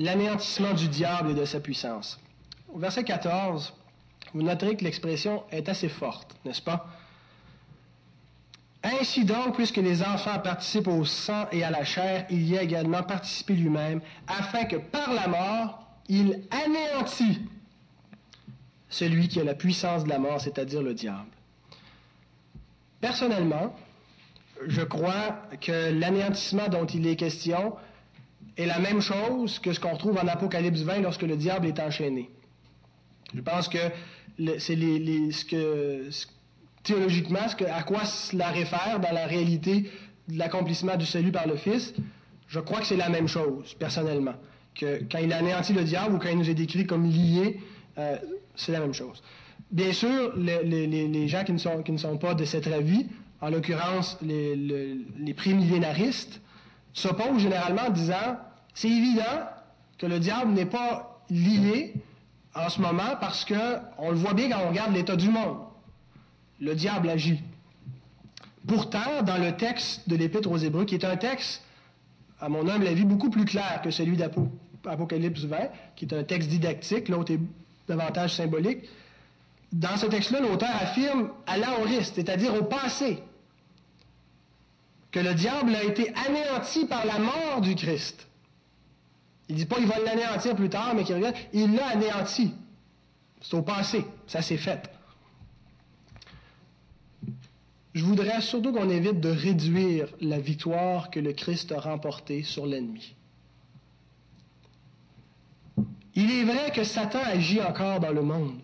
[0.00, 2.18] l'anéantissement du diable et de sa puissance.
[2.72, 3.74] Au verset 14,
[4.34, 6.86] vous noterez que l'expression est assez forte, n'est-ce pas?
[8.82, 12.62] Ainsi donc, puisque les enfants participent au sang et à la chair, il y a
[12.62, 17.40] également participé lui-même, afin que par la mort, il anéantit
[18.88, 21.28] celui qui a la puissance de la mort, c'est-à-dire le diable.
[23.00, 23.74] Personnellement,
[24.66, 27.76] je crois que l'anéantissement dont il est question
[28.56, 31.80] est la même chose que ce qu'on retrouve en Apocalypse 20 lorsque le diable est
[31.80, 32.30] enchaîné.
[33.34, 33.78] Je pense que
[34.58, 36.08] c'est ce que,
[36.82, 37.40] théologiquement
[37.72, 39.90] à quoi cela réfère dans la réalité
[40.28, 41.94] de l'accomplissement du salut par le Fils,
[42.48, 44.34] je crois que c'est la même chose, personnellement.
[44.74, 47.60] Que quand il anéantit le diable ou quand il nous est décrit comme lié,
[47.98, 48.16] euh,
[48.54, 49.22] c'est la même chose.
[49.70, 53.06] Bien sûr, les, gens qui ne, sont, qui ne, sont, pas de cet avis,
[53.40, 56.40] en l'occurrence les, les prémillénaristes,
[56.92, 58.38] s'opposent généralement en disant
[58.74, 59.46] c'est évident
[59.98, 61.94] que le diable n'est pas lié
[62.54, 65.58] en ce moment parce qu'on le voit bien quand on regarde l'état du monde.
[66.60, 67.40] Le diable agit.
[68.66, 71.62] Pourtant, dans le texte de l'Épître aux Hébreux, qui est un texte,
[72.40, 75.56] à mon humble avis, beaucoup plus clair que celui d'Apocalypse 20,
[75.96, 77.40] qui est un texte didactique, l'autre est
[77.88, 78.88] davantage symbolique,
[79.72, 83.22] dans ce texte-là, l'auteur affirme à l'aoriste, c'est-à-dire au passé,
[85.10, 88.26] que le diable a été anéanti par la mort du Christ.
[89.50, 92.54] Il dit pas qu'il va l'anéantir plus tard, mais qu'il regarde, il l'a anéanti.
[93.42, 94.88] C'est au passé, ça s'est fait.
[97.92, 102.64] Je voudrais surtout qu'on évite de réduire la victoire que le Christ a remportée sur
[102.64, 103.16] l'ennemi.
[106.14, 108.60] Il est vrai que Satan agit encore dans le monde.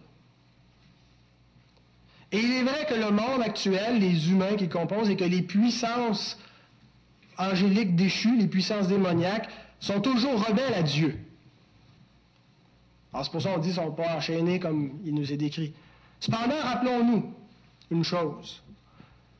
[2.30, 5.42] Et il est vrai que le monde actuel, les humains qui composent, et que les
[5.42, 6.38] puissances
[7.38, 9.48] angéliques déchues, les puissances démoniaques,
[9.80, 11.18] sont toujours rebelles à Dieu.
[13.12, 15.36] Alors c'est pour ça qu'on dit qu'ils ne sont pas enchaînés comme il nous est
[15.36, 15.72] décrit.
[16.20, 17.32] Cependant, rappelons-nous
[17.90, 18.62] une chose,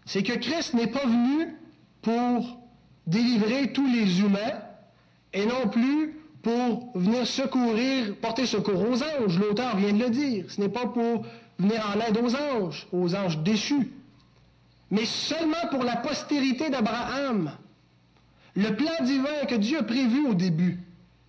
[0.05, 1.57] c'est que Christ n'est pas venu
[2.03, 2.59] pour
[3.07, 4.61] délivrer tous les humains
[5.33, 9.39] et non plus pour venir secourir, porter secours aux anges.
[9.39, 10.45] L'auteur vient de le dire.
[10.49, 11.27] Ce n'est pas pour
[11.59, 13.93] venir en aide aux anges, aux anges déchus,
[14.91, 17.51] mais seulement pour la postérité d'Abraham.
[18.57, 20.81] Le plan divin que Dieu a prévu au début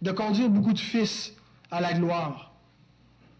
[0.01, 1.33] de conduire beaucoup de fils
[1.71, 2.53] à la gloire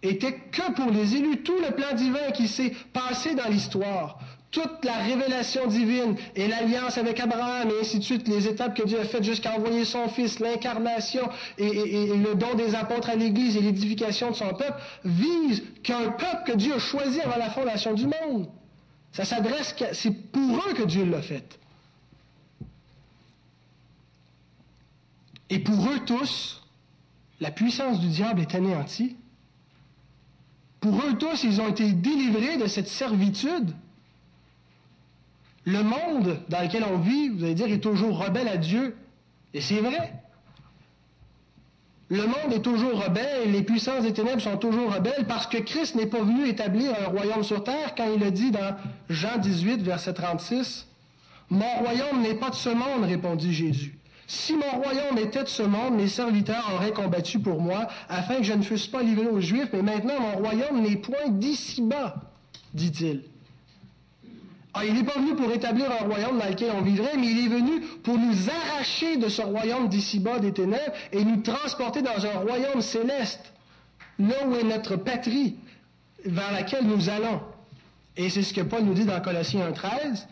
[0.04, 1.38] était que pour les élus.
[1.44, 4.20] Tout le plan divin qui s'est passé dans l'histoire,
[4.52, 8.84] toute la révélation divine et l'alliance avec Abraham et ainsi de suite, les étapes que
[8.84, 11.28] Dieu a faites jusqu'à envoyer son Fils, l'incarnation
[11.58, 11.70] et,
[12.16, 16.54] le don des apôtres à l'Église et l'édification de son peuple, visent qu'un peuple que
[16.54, 18.48] Dieu a choisi avant la fondation du monde.
[19.12, 21.58] Ça s'adresse, c'est pour eux que Dieu l'a fait.
[25.50, 26.62] Et pour eux tous,
[27.40, 29.16] la puissance du diable est anéantie.
[30.80, 33.74] Pour eux tous, ils ont été délivrés de cette servitude.
[35.66, 38.96] Le monde dans lequel on vit, vous allez dire, est toujours rebelle à Dieu.
[39.54, 40.14] Et c'est vrai.
[42.10, 45.96] Le monde est toujours rebelle, les puissances des ténèbres sont toujours rebelles parce que Christ
[45.96, 48.78] n'est pas venu établir un royaume sur terre quand il a dit dans
[49.10, 50.88] Jean 18, verset 36,
[51.50, 53.98] Mon royaume n'est pas de ce monde, répondit Jésus.
[54.28, 58.44] Si mon royaume était de ce monde, mes serviteurs auraient combattu pour moi, afin que
[58.44, 62.16] je ne fusse pas livré aux Juifs, mais maintenant mon royaume n'est point d'ici-bas,
[62.74, 63.24] dit-il.
[64.74, 67.46] Ah, il n'est pas venu pour établir un royaume dans lequel on vivrait, mais il
[67.46, 72.26] est venu pour nous arracher de ce royaume d'ici-bas des ténèbres et nous transporter dans
[72.26, 73.54] un royaume céleste,
[74.20, 75.56] là où est notre patrie,
[76.26, 77.42] vers laquelle nous allons.
[78.18, 80.26] Et c'est ce que Paul nous dit dans Colossiens 1.13.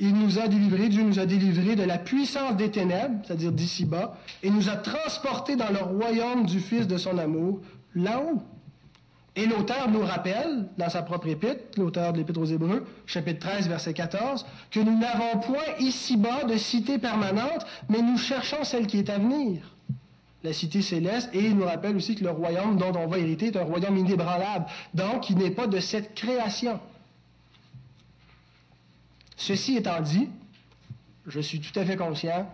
[0.00, 4.16] Il nous a délivrés, Dieu nous a délivrés de la puissance des ténèbres, c'est-à-dire d'ici-bas,
[4.42, 7.60] et nous a transportés dans le royaume du Fils de son amour,
[7.94, 8.42] là-haut.
[9.36, 13.68] Et l'auteur nous rappelle, dans sa propre épître, l'auteur de l'Épître aux Hébreux, chapitre 13,
[13.68, 18.98] verset 14, que nous n'avons point ici-bas de cité permanente, mais nous cherchons celle qui
[18.98, 19.76] est à venir,
[20.44, 23.46] la cité céleste, et il nous rappelle aussi que le royaume dont on va hériter
[23.46, 26.78] est un royaume inébranlable, donc il n'est pas de cette création.
[29.36, 30.28] Ceci étant dit,
[31.26, 32.48] je suis tout à fait conscient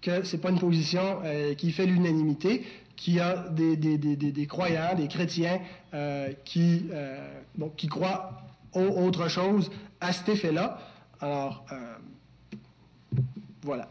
[0.00, 2.66] que ce n'est pas une position euh, qui fait l'unanimité,
[2.96, 5.60] qu'il y a des, croyants, des chrétiens
[5.94, 7.28] euh, qui, euh,
[7.76, 8.42] qui croient
[8.74, 9.70] autre chose
[10.00, 10.78] à cet effet-là.
[11.20, 11.64] Alors,
[13.62, 13.88] voilà.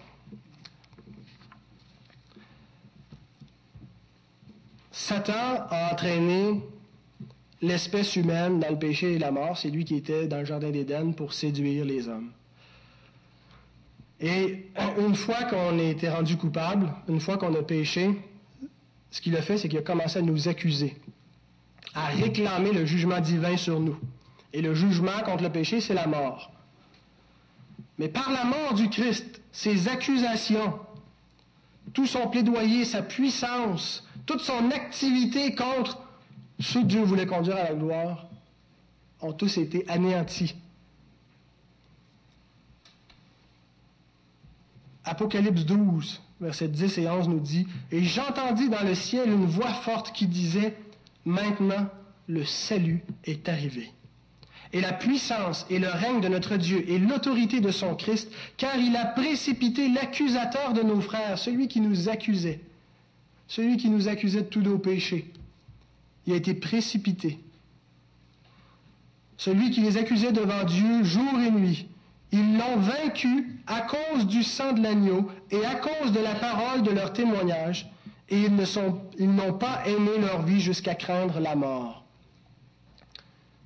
[4.91, 6.61] Satan a entraîné
[7.62, 10.72] l'espèce humaine dans le péché et la mort, c'est lui qui était dans le Jardin
[10.72, 12.32] d'Éden pour séduire les hommes.
[14.20, 14.68] Et
[14.99, 18.12] une fois qu'on a été rendu coupable, une fois qu'on a péché,
[19.09, 20.95] ce qu'il a fait, c'est qu'il a commencé à nous accuser,
[21.95, 23.97] à réclamer le jugement divin sur nous.
[24.53, 26.51] Et le jugement contre le péché, c'est la mort.
[27.97, 30.80] Mais par la mort du Christ, ses accusations,
[31.93, 36.01] tout son plaidoyer, sa puissance, toute son activité contre
[36.62, 38.28] ceux que Dieu voulait conduire à la gloire
[39.22, 40.55] ont tous été anéantis.
[45.03, 49.74] Apocalypse 12, versets 10 et 11 nous dit, Et j'entendis dans le ciel une voix
[49.74, 50.76] forte qui disait,
[51.26, 51.88] Maintenant
[52.28, 53.91] le salut est arrivé.
[54.74, 58.78] et la puissance et le règne de notre Dieu et l'autorité de son Christ, car
[58.78, 62.62] il a précipité l'accusateur de nos frères, celui qui nous accusait,
[63.47, 65.32] celui qui nous accusait de tous nos péchés.
[66.32, 67.39] Il a été précipité.
[69.36, 71.89] Celui qui les accusait devant Dieu jour et nuit.
[72.32, 76.84] Ils l'ont vaincu à cause du sang de l'agneau et à cause de la parole
[76.84, 77.91] de leur témoignage,
[78.29, 82.05] et ils n'ont pas aimé leur vie jusqu'à craindre la mort.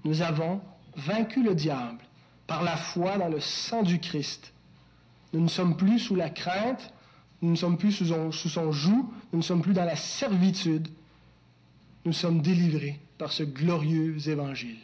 [0.03, 0.59] Nous avons
[0.95, 1.99] vaincu le diable
[2.47, 4.53] par la foi dans le sang du Christ.
[5.33, 6.91] Nous ne sommes plus sous la crainte,
[7.43, 9.95] nous ne sommes plus sous son, sous son joug, nous ne sommes plus dans la
[9.95, 10.87] servitude.
[12.05, 14.77] Nous sommes délivrés par ce glorieux évangile.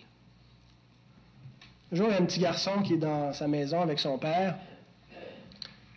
[1.91, 4.17] Un jour, il y a un petit garçon qui est dans sa maison avec son
[4.17, 4.57] père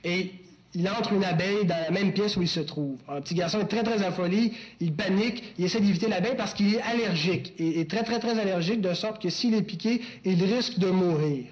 [0.04, 0.32] et
[0.74, 2.96] il entre une abeille dans la même pièce où il se trouve.
[3.08, 6.74] Un petit garçon est très, très affolé, il panique, il essaie d'éviter l'abeille parce qu'il
[6.74, 10.42] est allergique, et est très, très, très allergique, de sorte que s'il est piqué, il
[10.42, 11.44] risque de mourir.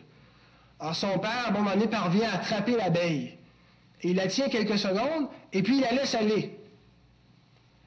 [0.81, 3.35] Alors son père, à un moment donné, parvient à attraper l'abeille.
[4.03, 6.59] Il la tient quelques secondes, et puis il la laisse aller.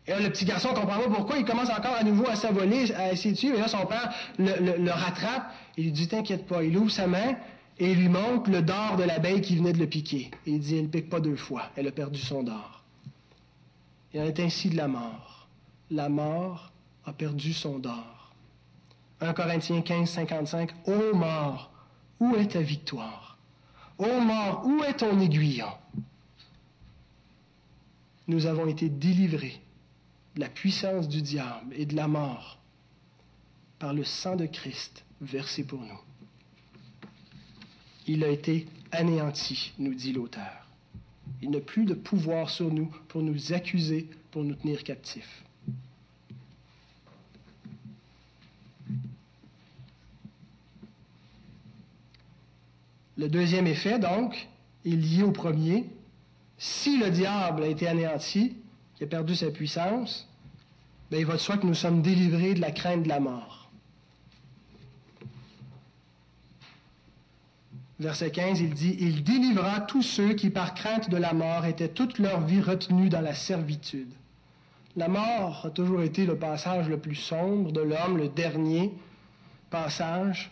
[0.07, 2.93] Et là, le petit garçon comprend pas pourquoi, il commence encore à nouveau à s'avoler,
[2.93, 6.45] à essayer de suivre, et là, son père le, le rattrape, il lui dit, t'inquiète
[6.45, 7.35] pas, il ouvre sa main,
[7.79, 10.31] et il lui montre le dard de l'abeille qui venait de le piquer.
[10.45, 12.83] Et il dit, elle ne pique pas deux fois, elle a perdu son dard.
[14.13, 15.47] Il en est ainsi de la mort.
[15.91, 16.71] La mort
[17.05, 18.33] a perdu son dard.
[19.21, 21.71] 1 Corinthiens 15, 55, Ô mort,
[22.19, 23.37] où est ta victoire?
[23.97, 25.67] Ô mort, où est ton aiguillon?
[28.27, 29.61] Nous avons été délivrés
[30.35, 32.59] de la puissance du diable et de la mort
[33.79, 35.99] par le sang de Christ versé pour nous
[38.07, 40.67] il a été anéanti, nous dit l'auteur.
[41.41, 45.43] Il n'a plus de pouvoir sur nous pour nous accuser, pour nous tenir captifs.
[53.17, 54.47] Le deuxième effet, donc,
[54.85, 55.85] est lié au premier.
[56.57, 58.57] Si le diable a été anéanti,
[58.95, 60.27] qui a perdu sa puissance,
[61.11, 63.69] bien, il va de soi que nous sommes délivrés de la crainte de la mort.
[67.99, 71.87] Verset 15, il dit, Il délivra tous ceux qui, par crainte de la mort, étaient
[71.87, 74.11] toute leur vie retenus dans la servitude.
[74.97, 78.93] La mort a toujours été le passage le plus sombre de l'homme, le dernier
[79.69, 80.51] passage,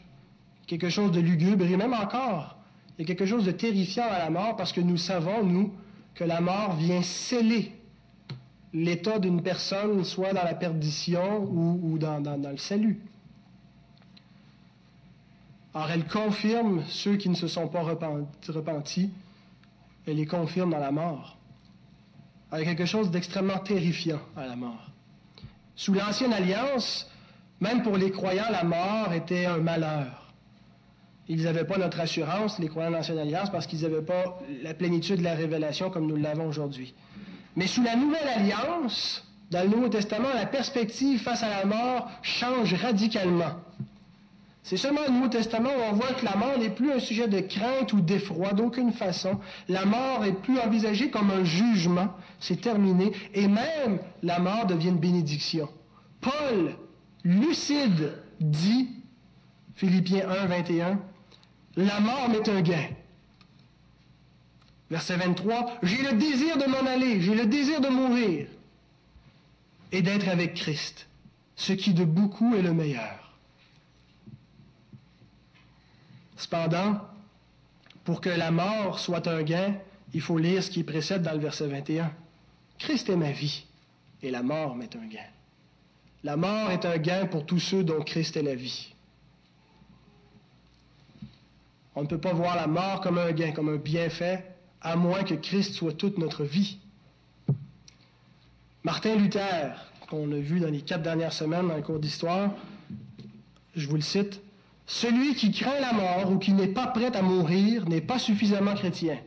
[0.68, 2.58] quelque chose de lugubre, et même encore,
[2.98, 5.74] il y a quelque chose de terrifiant à la mort parce que nous savons, nous,
[6.14, 7.72] que la mort vient sceller
[8.74, 13.00] l'état d'une personne, soit dans la perdition ou, dans le salut.
[15.76, 19.12] Or, elle confirme ceux qui ne se sont pas repentis,
[20.06, 21.38] elle les confirme dans la mort.
[22.52, 24.92] Y a quelque chose d'extrêmement terrifiant à la mort.
[25.76, 27.10] Sous l'Ancienne Alliance,
[27.60, 30.32] même pour les croyants, la mort était un malheur.
[31.28, 34.76] Ils n'avaient pas notre assurance, les croyants de l'Ancienne Alliance, parce qu'ils n'avaient pas la
[34.76, 36.94] plénitude de la révélation comme nous l'avons aujourd'hui.
[37.56, 42.10] Mais sous la Nouvelle Alliance, dans le Nouveau Testament, la perspective face à la mort
[42.22, 43.54] change radicalement.
[44.64, 47.28] C'est seulement au Nouveau Testament où on voit que la mort n'est plus un sujet
[47.28, 49.40] de crainte ou d'effroi d'aucune façon.
[49.68, 52.08] La mort est plus envisagée comme un jugement.
[52.40, 53.12] C'est terminé.
[53.34, 55.68] Et même la mort devient une bénédiction.
[56.22, 56.78] Paul,
[57.26, 58.90] lucide, dit,
[59.76, 61.00] Philippiens 1, 21,
[61.76, 62.88] la mort m'est un gain.
[64.94, 68.46] Verset 23, j'ai le désir de m'en aller, j'ai le désir de mourir
[69.92, 71.08] et d'être avec Christ,
[71.56, 73.34] ce qui de beaucoup est le meilleur.
[76.38, 77.02] Cependant,
[78.04, 79.74] pour que la mort soit un gain,
[80.14, 82.14] il faut lire ce qui précède dans le verset 21.
[82.78, 83.66] Christ est ma vie
[84.22, 85.26] et la mort m'est un gain.
[86.24, 88.94] La mort est un gain pour tous ceux dont Christ est la vie.
[91.96, 94.53] On ne peut pas voir la mort comme un gain, comme un bienfait,
[94.84, 96.78] à moins que Christ soit toute notre vie.
[98.84, 99.74] Martin Luther,
[100.10, 102.52] qu'on a vu dans les quatre dernières semaines dans le cours d'histoire,
[103.76, 104.42] je vous le cite,
[104.86, 108.76] celui qui craint la mort ou qui n'est pas prêt à mourir n'est pas suffisamment
[108.76, 109.18] chrétien.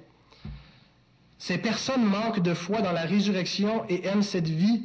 [1.39, 4.83] Ces personnes manquent de foi dans la résurrection et aiment cette vie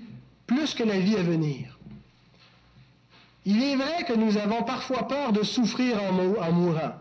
[0.47, 1.77] plus que la vie à venir.
[3.45, 6.93] Il est vrai que nous avons parfois peur de souffrir en, mourant.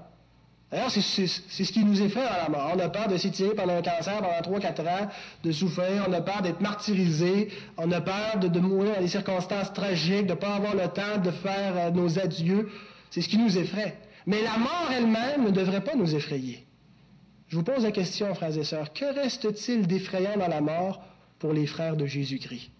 [0.70, 2.72] D'ailleurs, c'est ce qui nous effraie à la mort.
[2.76, 5.08] On a peur de s'étirer pendant un cancer pendant 3-4 ans,
[5.42, 9.08] de souffrir, on a peur d'être martyrisé, on a peur de, de, mourir dans des
[9.08, 12.70] circonstances tragiques, de ne pas avoir le temps de faire euh, nos adieux.
[13.10, 13.98] C'est ce qui nous effraie.
[14.26, 16.64] Mais la mort elle-même ne devrait pas nous effrayer.
[17.48, 21.02] Je vous pose la question, frères et sœurs, que reste-t-il d'effrayant dans la mort
[21.40, 22.70] pour les frères de Jésus-Christ?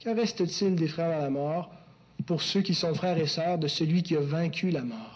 [0.00, 1.70] Que reste-t-il d'effrayant dans la mort
[2.26, 5.13] pour ceux qui sont frères et sœurs de celui qui a vaincu la mort?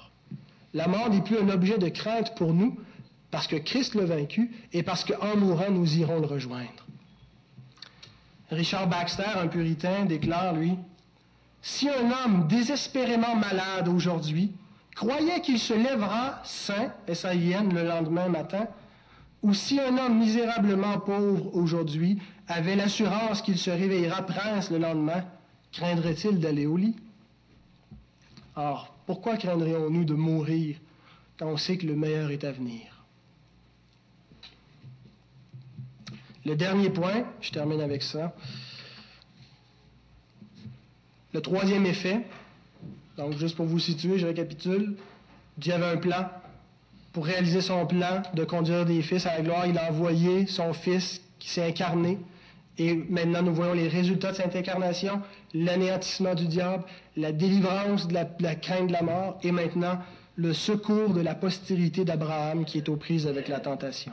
[0.78, 2.78] La mort n'est plus un objet de crainte pour nous
[3.32, 6.86] parce que Christ l'a vaincu et parce qu'en mourant, nous irons le rejoindre.
[8.52, 10.76] Richard Baxter, un puritain, déclare, lui,
[11.62, 14.52] Si un homme désespérément malade aujourd'hui
[14.94, 18.68] croyait qu'il se lèvera sain, S-A-I-N, le lendemain matin,
[19.42, 25.24] ou si un homme misérablement pauvre aujourd'hui avait l'assurance qu'il se réveillera prince le lendemain,
[25.72, 26.94] craindrait-il d'aller au lit
[28.54, 30.76] Or, pourquoi craindrions-nous de mourir
[31.38, 33.06] quand on sait que le meilleur est à venir?
[36.44, 38.34] Le dernier point, je termine avec ça.
[41.32, 42.20] Le troisième effet,
[43.16, 44.94] donc juste pour vous situer, je récapitule.
[45.56, 46.28] Dieu avait un plan.
[47.14, 50.74] Pour réaliser son plan de conduire des fils à la gloire, il a envoyé son
[50.74, 52.18] fils qui s'est incarné.
[52.76, 55.22] Et maintenant, nous voyons les résultats de cette incarnation,
[55.54, 56.84] l'anéantissement du diable,
[57.16, 59.98] la délivrance de la, crainte de la mort, et maintenant
[60.36, 64.12] le secours de la postérité d'Abraham qui est aux prises avec la tentation.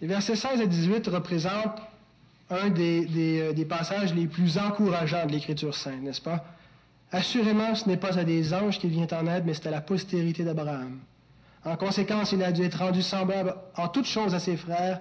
[0.00, 1.80] Les versets 16 à 18 représentent
[2.50, 3.06] un des,
[3.40, 6.44] euh, des passages les plus encourageants de l'Écriture sainte, n'est-ce pas?
[7.10, 9.80] Assurément, ce n'est pas à des anges qu'il vient en aide, mais c'est à la
[9.80, 10.98] postérité d'Abraham.
[11.64, 15.00] En conséquence, il a dû être rendu semblable en toutes choses à ses frères,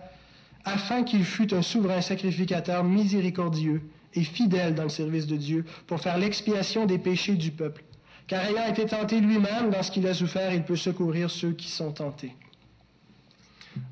[0.64, 3.82] afin qu'il fût un souverain sacrificateur miséricordieux
[4.18, 7.84] et fidèle dans le service de Dieu, pour faire l'expiation des péchés du peuple.
[8.28, 11.70] Car ayant été tenté lui-même dans ce qu'il a souffert, il peut secourir ceux qui
[11.70, 12.36] sont tentés.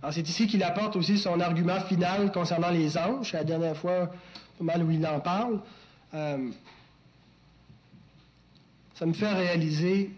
[0.02, 3.34] Alors c'est ici qu'il apporte aussi son argument final concernant les anges.
[3.34, 4.12] La dernière fois,
[4.60, 5.62] mal où il en parle.
[6.14, 6.50] Euh,
[8.96, 10.12] ça me fait réaliser,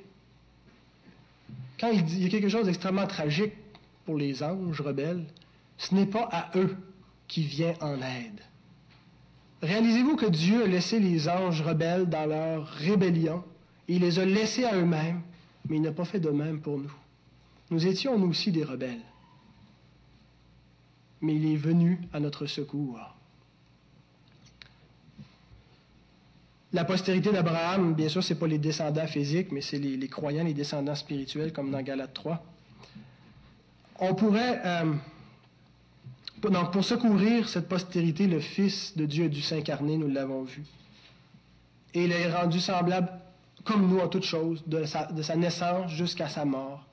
[1.79, 3.53] quand il, dit, il y a quelque chose d'extrêmement tragique
[4.05, 5.25] pour les anges rebelles,
[5.77, 6.75] ce n'est pas à eux
[7.27, 8.41] qui vient en aide.
[9.61, 13.43] Réalisez-vous que Dieu a laissé les anges rebelles dans leur rébellion,
[13.87, 15.21] il les a laissés à eux-mêmes,
[15.67, 16.93] mais il n'a pas fait de même pour nous.
[17.71, 19.01] Nous étions nous aussi des rebelles
[21.21, 22.99] mais il est venu à notre secours.
[26.73, 30.43] La postérité d'Abraham, bien sûr, ce n'est pas les descendants physiques, mais c'est les, croyants,
[30.43, 32.43] les descendants spirituels, comme dans Galates 3.
[33.99, 34.93] On pourrait, euh,
[36.41, 40.63] donc pour secourir cette postérité, le Fils de Dieu a dû s'incarner, nous l'avons vu.
[41.93, 43.09] Et il est rendu semblable,
[43.63, 46.85] comme nous en toutes choses, de sa, naissance jusqu'à sa mort.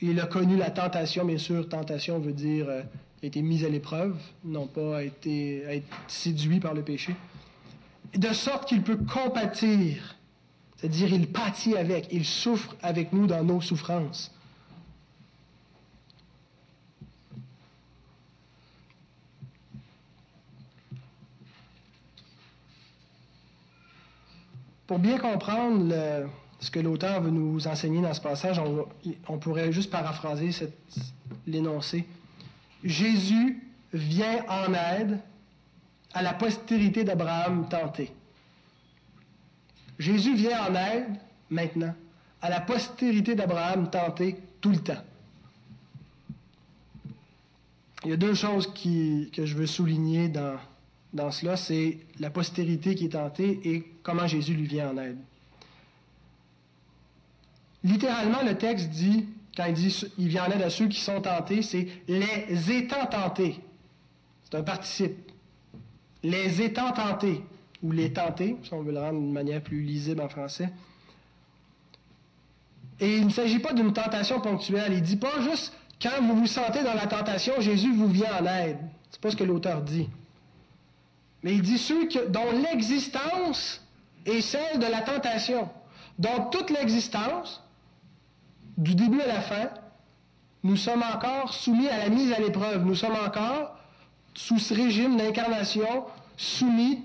[0.00, 2.82] Il a connu la tentation, bien sûr, tentation veut dire euh,
[3.22, 7.14] a été mis à l'épreuve, non pas été, séduit par le péché,
[8.16, 10.16] de sorte qu'il peut compatir,
[10.76, 14.32] c'est-à-dire il pâtit avec, il souffre avec nous dans nos souffrances.
[24.92, 25.90] Pour bien comprendre
[26.60, 28.86] ce que l'auteur veut nous enseigner dans ce passage, on,
[29.26, 30.50] on pourrait juste paraphraser
[31.46, 32.06] l'énoncé.
[32.84, 35.18] Jésus vient en aide
[36.12, 38.12] à la postérité d'Abraham tentée.
[39.98, 41.06] Jésus vient en aide
[41.48, 41.94] maintenant
[42.42, 45.02] à la postérité d'Abraham tentée tout le temps.
[48.04, 50.58] Il y a deux choses qui, que je veux souligner dans,
[51.12, 55.18] dans cela, c'est la postérité qui est tentée et comment Jésus lui vient en aide.
[57.84, 61.20] Littéralement, le texte dit quand il dit il vient en aide à ceux qui sont
[61.20, 63.60] tentés, c'est les étant tentés.
[64.44, 65.30] C'est un participe.
[66.22, 67.42] Les étant tentés,
[67.82, 70.70] ou les tentés, si on veut le rendre d'une manière plus lisible en français.
[73.00, 74.92] Et il ne s'agit pas d'une tentation ponctuelle.
[74.92, 78.38] Il ne dit pas juste quand vous vous sentez dans la tentation, Jésus vous vient
[78.40, 78.78] en aide.
[79.10, 80.08] C'est pas ce que l'auteur dit.
[81.42, 83.80] Mais il dit ceux que, dont l'existence
[84.26, 85.68] est celle de la tentation,
[86.18, 87.62] dont toute l'existence,
[88.78, 89.68] du début à la fin,
[90.64, 92.84] nous sommes encore soumis à la mise à l'épreuve.
[92.86, 93.76] Nous sommes encore
[94.34, 96.04] sous ce régime d'incarnation
[96.36, 97.00] soumis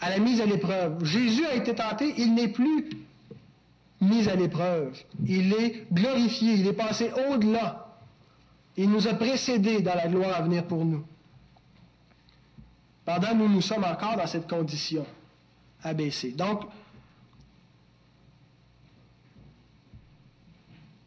[0.00, 1.04] à la mise à l'épreuve.
[1.04, 2.88] Jésus a été tenté, il n'est plus
[4.00, 4.96] mis à l'épreuve.
[5.26, 7.86] Il est glorifié, il est passé au-delà.
[8.76, 11.04] Il nous a précédés dans la gloire à venir pour nous.
[13.04, 15.06] Pendant nous, nous sommes encore dans cette condition
[15.82, 16.32] abaissée.
[16.32, 16.64] Donc,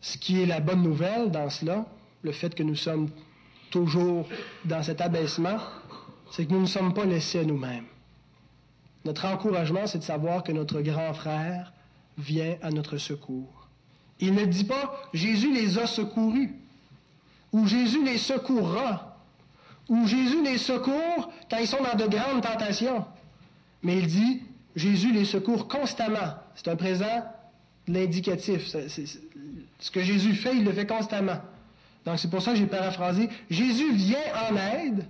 [0.05, 1.83] Ce qui est la bonne nouvelle dans cela,
[2.21, 3.09] le fait que nous sommes
[3.71, 4.27] toujours
[4.63, 5.57] dans cet abaissement,
[6.31, 7.87] c'est que nous ne sommes pas laissés à nous-mêmes.
[9.03, 11.73] Notre encouragement, c'est de savoir que notre grand frère
[12.19, 13.67] vient à notre secours.
[14.19, 16.53] Il ne dit pas Jésus les a secourus,
[17.51, 19.14] ou Jésus les secourra,
[19.89, 23.05] ou Jésus les secourt quand ils sont dans de grandes tentations.
[23.83, 24.41] Mais il dit
[24.75, 26.35] Jésus les secourt constamment.
[26.55, 27.23] C'est un présent
[27.87, 28.75] l'indicatif.
[29.79, 31.39] Ce que Jésus fait, il le fait constamment.
[32.05, 33.29] Donc c'est pour ça que j'ai paraphrasé.
[33.49, 34.19] Jésus vient
[34.49, 35.05] en aide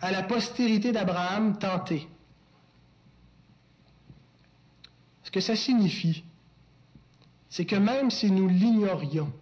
[0.00, 2.06] à la postérité d'Abraham tentée.
[5.24, 6.24] Ce que ça signifie,
[7.48, 9.32] c'est que même si nous l'ignorions,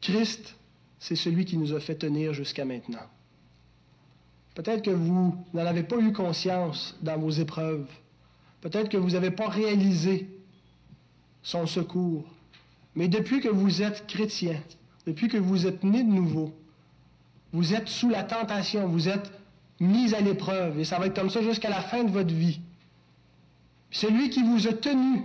[0.00, 0.56] Christ,
[1.04, 3.06] c'est celui qui nous a fait tenir jusqu'à maintenant.
[4.54, 7.86] Peut-être que vous n'en avez pas eu conscience dans vos épreuves.
[8.62, 10.26] Peut-être que vous n'avez pas réalisé
[11.42, 12.24] son secours.
[12.94, 14.58] Mais depuis que vous êtes chrétien,
[15.06, 16.54] depuis que vous êtes né de nouveau,
[17.52, 19.30] vous êtes sous la tentation, vous êtes
[19.80, 22.60] mis à l'épreuve, et ça va être comme ça jusqu'à la fin de votre vie.
[23.90, 25.22] Celui qui vous a tenu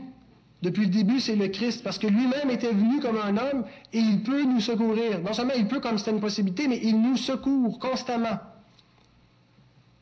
[0.62, 4.00] depuis le début, c'est le Christ, parce que lui-même était venu comme un homme et
[4.00, 5.22] il peut nous secourir.
[5.22, 8.40] Non seulement il peut comme c'était une possibilité, mais il nous secourt constamment.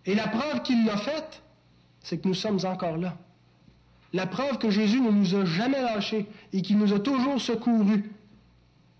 [0.05, 1.43] Et la preuve qu'il l'a faite,
[2.01, 3.15] c'est que nous sommes encore là.
[4.13, 8.09] La preuve que Jésus ne nous a jamais lâchés et qu'il nous a toujours secourus.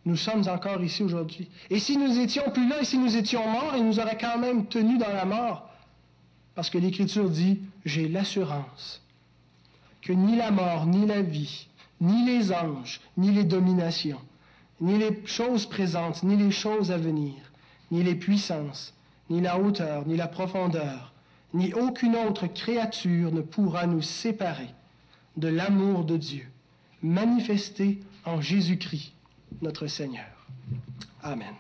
[0.06, 1.50] Nous sommes encore ici aujourd'hui.
[1.70, 4.38] Et si nous étions plus là et si nous étions morts, il nous aurait quand
[4.38, 5.70] même tenus dans la mort.
[6.54, 9.02] Parce que l'Écriture dit, j'ai l'assurance
[10.02, 11.68] que ni la mort, ni la vie,
[12.02, 14.22] ni les anges, ni les dominations,
[14.80, 17.34] ni les choses présentes, ni les choses à venir,
[17.92, 18.94] ni les puissances,
[19.30, 21.14] ni la hauteur, ni la profondeur,
[21.54, 24.70] ni aucune autre créature ne pourra nous séparer
[25.38, 26.48] de l'amour de Dieu,
[27.02, 29.14] manifesté en Jésus-Christ,
[29.62, 30.26] notre Seigneur.
[31.24, 31.54] Amen.